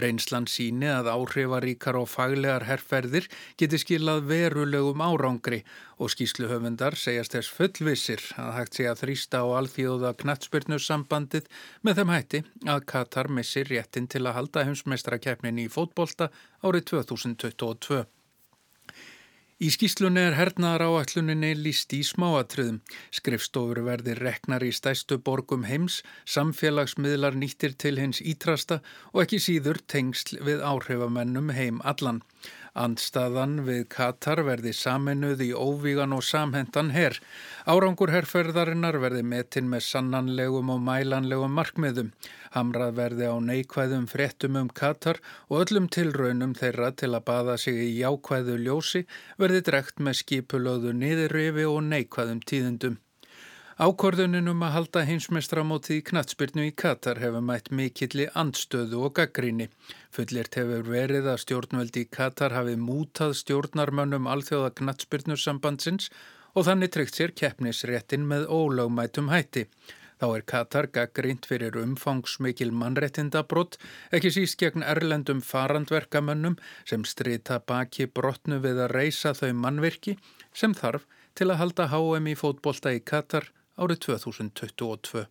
Reynslan 0.00 0.48
síni 0.48 0.88
að 0.88 1.12
áhrifaríkar 1.12 2.00
og 2.00 2.08
faglegar 2.08 2.64
herrferðir 2.70 3.28
geti 3.60 3.82
skilað 3.84 4.24
verulegum 4.32 5.04
árangri 5.04 5.60
og 6.00 6.08
skýsluhöfundar 6.14 6.96
segjast 6.96 7.36
þess 7.36 7.52
fullvissir 7.52 8.24
að 8.40 8.52
hægt 8.56 8.78
sé 8.78 8.88
að 8.88 9.02
þrýsta 9.04 9.44
á 9.44 9.46
alþjóða 9.60 10.16
knatsbyrnussambandið 10.22 11.52
með 11.84 12.00
þeim 12.00 12.14
hætti 12.16 12.44
að 12.64 12.86
Katar 12.94 13.28
missir 13.28 13.68
réttin 13.68 14.08
til 14.08 14.24
að 14.24 14.38
halda 14.40 14.64
heimsmeistrakefnin 14.70 15.60
í 15.60 15.68
fótbolta 15.68 16.32
árið 16.64 16.94
2022. 16.94 18.06
Í 19.58 19.72
skýslunni 19.74 20.22
er 20.22 20.36
hernaðar 20.38 20.84
áalluninni 20.86 21.48
líst 21.58 21.90
í 21.96 22.04
smáatriðum. 22.06 22.76
Skrifstofur 23.10 23.80
verðir 23.88 24.20
reknar 24.22 24.62
í 24.62 24.68
stæstu 24.70 25.18
borgum 25.18 25.64
heims, 25.66 25.96
samfélagsmiðlar 26.30 27.34
nýttir 27.34 27.74
til 27.74 27.96
hins 27.98 28.22
ítrasta 28.22 28.78
og 29.10 29.24
ekki 29.24 29.40
síður 29.42 29.80
tengsl 29.90 30.38
við 30.46 30.62
áhrifamennum 30.62 31.50
heim 31.56 31.82
allan. 31.82 32.22
Andstaðan 32.78 33.64
við 33.66 33.80
Katar 33.90 34.44
verði 34.46 34.70
saminuð 34.76 35.40
í 35.42 35.48
óvígan 35.50 36.12
og 36.14 36.22
samhendan 36.22 36.92
herr. 36.94 37.16
Árangur 37.66 38.12
herrferðarinnar 38.14 39.00
verði 39.02 39.24
metin 39.26 39.66
með 39.72 39.82
sannanlegum 39.88 40.70
og 40.74 40.84
mælanlegum 40.86 41.58
markmiðum. 41.58 42.12
Hamrað 42.54 42.94
verði 43.00 43.32
á 43.34 43.36
neikvæðum 43.48 44.06
fréttum 44.12 44.60
um 44.62 44.70
Katar 44.70 45.18
og 45.48 45.64
öllum 45.64 45.90
tilraunum 45.90 46.54
þeirra 46.60 46.92
til 46.94 47.10
að 47.14 47.26
baða 47.32 47.58
sig 47.58 47.82
í 47.82 47.90
jákvæðu 47.98 48.60
ljósi 48.62 49.04
verði 49.42 49.64
drekt 49.72 49.98
með 49.98 50.22
skipulöðu 50.22 50.94
niðurrifi 51.02 51.66
og 51.66 51.82
neikvæðum 51.90 52.46
tíðendum. 52.46 53.02
Ákorðunin 53.78 54.50
um 54.50 54.62
að 54.66 54.72
halda 54.74 55.00
heimsmestramótið 55.06 56.00
í 56.00 56.04
knatsbyrnu 56.08 56.64
í 56.66 56.70
Katar 56.82 57.20
hefur 57.22 57.44
mætt 57.46 57.68
mikilli 57.70 58.24
andstöðu 58.40 59.04
og 59.06 59.12
gaggríni. 59.14 59.68
Fullirt 60.10 60.56
hefur 60.58 60.88
verið 60.90 61.28
að 61.30 61.36
stjórnveldi 61.44 62.02
í 62.02 62.08
Katar 62.10 62.56
hafi 62.56 62.72
mútað 62.74 63.36
stjórnarmönnum 63.38 64.24
alþjóða 64.26 64.72
knatsbyrnussambandsins 64.80 66.08
og 66.58 66.66
þannig 66.66 66.90
tryggt 66.96 67.20
sér 67.20 67.30
keppnisréttin 67.38 68.24
með 68.26 68.48
ólögmætum 68.50 69.30
hætti. 69.30 69.68
Þá 70.18 70.26
er 70.26 70.44
Katar 70.50 70.88
gaggrínt 70.98 71.46
fyrir 71.46 71.78
umfangsmikil 71.78 72.72
mannrettindabrott, 72.74 73.78
ekki 74.10 74.32
síst 74.34 74.58
gegn 74.58 74.82
erlendum 74.82 75.38
farandverkamönnum 75.38 76.58
sem 76.82 77.06
strita 77.06 77.60
baki 77.62 78.08
brotnu 78.10 78.58
við 78.66 78.82
að 78.88 78.96
reysa 78.96 79.36
þau 79.38 79.52
mannvirki 79.54 80.16
sem 80.50 80.74
þarf 80.74 81.06
til 81.38 81.52
að 81.52 81.60
halda 81.62 81.88
HM 81.94 82.26
í 82.26 82.34
fótbolta 82.42 82.96
í 82.98 83.04
Katar 83.06 83.46
árið 83.78 84.00
2022. 84.08 85.28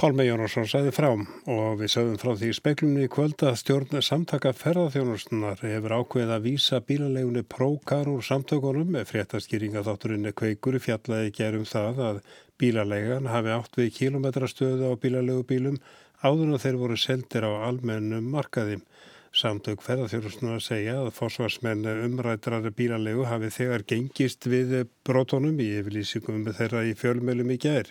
Pálmi 0.00 0.24
Jónasson 0.24 0.66
sæði 0.68 0.92
frá 0.96 1.08
og 1.12 1.80
við 1.80 1.90
sögum 1.92 2.18
frá 2.20 2.32
því 2.36 2.50
speiklunni 2.56 3.06
í 3.06 3.10
kvöld 3.12 3.42
að 3.44 3.58
stjórn 3.60 4.04
samtaka 4.04 4.52
ferðarþjónustunar 4.56 5.60
hefur 5.64 5.94
ákveðið 5.98 6.32
að 6.36 6.46
vísa 6.46 6.80
bílalegunni 6.88 7.44
prókar 7.44 8.08
úr 8.12 8.24
samtökunum 8.24 8.88
með 8.96 9.08
fréttaskýringa 9.12 9.84
þátturinni 9.86 10.32
kveikur 10.36 10.78
fjallaði 10.80 11.34
gerum 11.36 11.68
það 11.68 12.00
að 12.08 12.22
bílalegan 12.60 13.28
hafi 13.32 13.52
átt 13.56 13.80
við 13.80 13.92
kilometrastöðu 13.98 14.92
á 14.92 15.00
bílalegubílum 15.04 15.80
áður 16.22 16.52
en 16.52 16.62
þeir 16.64 16.80
voru 16.80 16.98
seldir 17.00 17.48
á 17.48 17.52
almennum 17.68 18.28
markaðim. 18.32 18.84
Samtök 19.32 19.80
ferðarþjóðsuna 19.80 20.58
að 20.58 20.64
segja 20.66 20.98
að 21.00 21.14
fósvarsmenn 21.16 21.86
umrætrar 21.88 22.66
bílalegu 22.76 23.24
hafi 23.24 23.48
þegar 23.54 23.86
gengist 23.88 24.44
við 24.44 24.74
brotónum 25.08 25.56
í 25.56 25.70
yfirlýsingum 25.78 26.44
þeirra 26.52 26.82
í 26.84 26.92
fjölmjölum 27.00 27.54
í 27.54 27.56
gær. 27.62 27.88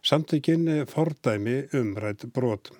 Samtökinn 0.00 0.70
fordæmi 0.88 1.58
umrætt 1.76 2.24
brot. 2.32 2.72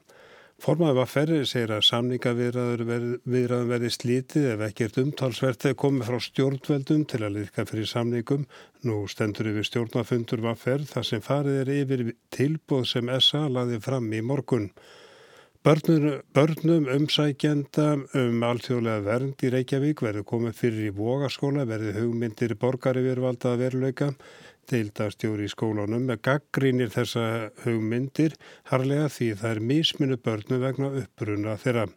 Formaði 0.56 0.96
var 0.96 1.08
ferri 1.12 1.38
segir 1.44 1.74
að 1.76 1.84
samningaviðraðum 1.90 3.68
verði 3.68 3.90
slítið 3.92 4.46
ef 4.54 4.62
ekkert 4.70 5.00
umtalsvert 5.02 5.66
þegar 5.66 5.80
komið 5.82 6.08
frá 6.08 6.20
stjórnveldum 6.30 7.02
til 7.12 7.20
að 7.26 7.34
liðka 7.34 7.66
fyrir 7.68 7.90
samningum. 7.90 8.46
Nú 8.88 9.02
stendur 9.12 9.50
yfir 9.52 9.68
stjórnafundur 9.68 10.40
var 10.46 10.56
ferð 10.56 10.94
þar 10.94 11.10
sem 11.12 11.28
farið 11.28 11.60
er 11.60 11.72
yfir 11.76 12.06
tilbúð 12.32 12.88
sem 12.88 13.12
SA 13.20 13.50
laði 13.52 13.82
fram 13.84 14.08
í 14.16 14.24
morgun. 14.24 14.70
Börnum, 15.66 16.20
börnum 16.30 16.84
umsækjenda 16.94 17.86
um 18.14 18.44
alþjóðlega 18.46 19.02
vernd 19.02 19.40
í 19.42 19.48
Reykjavík 19.50 20.02
verður 20.04 20.24
komið 20.30 20.52
fyrir 20.60 20.84
í 20.84 20.92
vogaskóla, 20.94 21.64
verður 21.66 21.98
hugmyndir 22.04 22.54
borgari 22.60 23.02
verðvalda 23.02 23.56
að 23.56 23.64
veruleika. 23.64 24.08
Deildastjóri 24.70 25.48
í 25.48 25.50
skólanum 25.50 26.06
með 26.06 26.22
gaggrínir 26.28 26.94
þessa 26.94 27.24
hugmyndir 27.64 28.38
harlega 28.70 29.10
því 29.16 29.32
það 29.42 29.50
er 29.50 29.62
misminu 29.72 30.20
börnum 30.28 30.62
vegna 30.68 30.92
uppbruna 31.02 31.58
þeirra. 31.64 31.88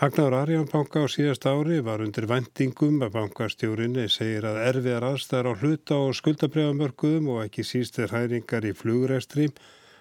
Hagnáður 0.00 0.38
Arjánbanka 0.40 1.04
á 1.04 1.06
síðast 1.18 1.44
ári 1.44 1.84
var 1.84 2.00
undir 2.08 2.30
vendingum 2.32 3.04
að 3.04 3.18
bankastjórinni 3.20 4.08
segir 4.08 4.48
að 4.48 4.64
erfiðar 4.70 5.10
aðstæðar 5.12 5.52
á 5.52 5.60
hluta 5.60 6.00
og 6.08 6.16
skuldabrjáðamörkuðum 6.24 7.32
og 7.36 7.44
ekki 7.44 7.68
sístir 7.68 8.16
hæringar 8.16 8.64
í 8.64 8.72
flugræstri 8.72 9.52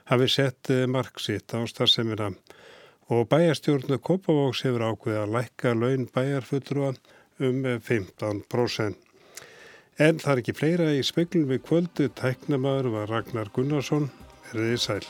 hafi 0.07 0.31
sett 0.39 0.77
marksitt 0.87 1.51
á 1.51 1.67
starfseminna 1.67 2.31
og 3.11 3.27
bæjarstjórnu 3.31 3.99
Kópavóks 3.99 4.63
hefur 4.67 4.85
ákveðið 4.89 5.19
að 5.21 5.33
lækka 5.35 5.73
laun 5.75 6.07
bæjarfullrua 6.15 6.93
um 7.43 7.63
15%. 7.89 8.97
En 10.01 10.19
það 10.19 10.31
er 10.33 10.41
ekki 10.41 10.57
fleira 10.57 10.89
í 10.95 11.03
speklum 11.05 11.45
við 11.51 11.63
kvöldu, 11.67 12.09
tæknamaður 12.17 12.91
var 12.95 13.15
Ragnar 13.17 13.51
Gunnarsson, 13.53 14.09
erðið 14.53 14.83
sæl. 14.87 15.05